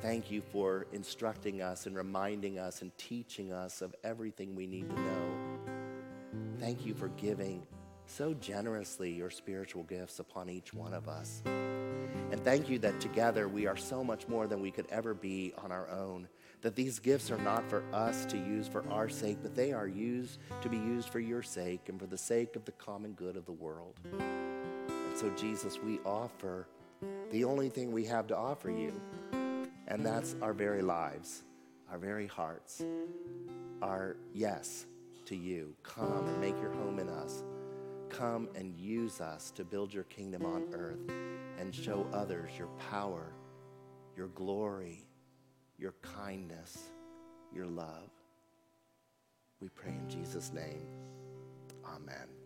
Thank 0.03 0.31
you 0.31 0.43
for 0.53 0.87
instructing 0.93 1.63
us 1.63 1.87
and 1.87 1.97
reminding 1.97 2.59
us 2.59 2.83
and 2.83 2.97
teaching 2.99 3.53
us 3.53 3.81
of 3.81 3.95
everything 4.05 4.55
we 4.55 4.67
need 4.67 4.91
to 4.91 5.01
know. 5.01 5.35
Thank 6.61 6.85
you 6.85 6.93
for 6.93 7.09
giving 7.09 7.67
so 8.07 8.35
generously 8.35 9.11
your 9.11 9.31
spiritual 9.31 9.85
gifts 9.85 10.19
upon 10.19 10.51
each 10.51 10.75
one 10.75 10.93
of 10.93 11.09
us. 11.09 11.43
And 11.47 12.45
thank 12.45 12.69
you 12.69 12.79
that 12.81 13.01
together 13.01 13.49
we 13.49 13.67
are 13.67 13.77
so 13.77 14.05
much 14.05 14.29
more 14.29 14.47
than 14.47 14.61
we 14.61 14.71
could 14.71 14.87
ever 14.91 15.15
be 15.15 15.55
on 15.57 15.73
our 15.73 15.89
own. 15.89 16.29
That 16.61 16.75
these 16.75 16.99
gifts 16.99 17.31
are 17.31 17.39
not 17.39 17.69
for 17.71 17.83
us 17.93 18.27
to 18.27 18.37
use 18.37 18.69
for 18.69 18.87
our 18.91 19.09
sake, 19.09 19.39
but 19.43 19.55
they 19.55 19.73
are 19.73 19.89
used 19.89 20.39
to 20.61 20.69
be 20.69 20.77
used 20.77 21.09
for 21.09 21.21
your 21.21 21.43
sake 21.43 21.89
and 21.89 21.99
for 21.99 22.07
the 22.07 22.19
sake 22.19 22.57
of 22.57 22.67
the 22.67 22.73
common 22.73 23.13
good 23.13 23.37
of 23.37 23.47
the 23.47 23.53
world. 23.53 23.99
So, 25.15 25.31
Jesus, 25.31 25.79
we 25.79 26.01
offer 26.05 26.67
the 27.31 27.45
only 27.45 27.69
thing 27.69 27.93
we 27.93 28.05
have 28.07 28.27
to 28.29 28.37
offer 28.37 28.71
you, 28.71 29.01
and 29.89 30.05
that's 30.05 30.37
our 30.43 30.53
very 30.53 30.83
lives, 30.83 31.43
our 31.91 31.99
very 31.99 32.27
hearts, 32.27 32.85
our 33.81 34.17
yes 34.33 34.87
to 35.27 35.37
you. 35.37 35.75
Come 35.83 36.27
and 36.27 36.41
make 36.41 36.61
your 36.61 36.73
home 36.73 36.99
in 36.99 37.09
us 37.09 37.45
come 38.15 38.49
and 38.55 38.77
use 38.77 39.21
us 39.21 39.51
to 39.51 39.65
build 39.65 39.93
your 39.93 40.05
kingdom 40.05 40.47
on 40.47 40.65
earth 40.73 41.11
and 41.59 41.75
show 41.75 42.07
others 42.13 42.51
your 42.57 42.69
power, 42.91 43.33
your 44.17 44.29
glory, 44.29 45.07
your 45.79 45.95
kindness, 46.03 46.91
your 47.53 47.67
love. 47.67 48.11
We 49.61 49.69
pray 49.69 49.91
in 49.91 50.09
Jesus' 50.09 50.53
name. 50.53 50.87
Amen. 51.85 52.44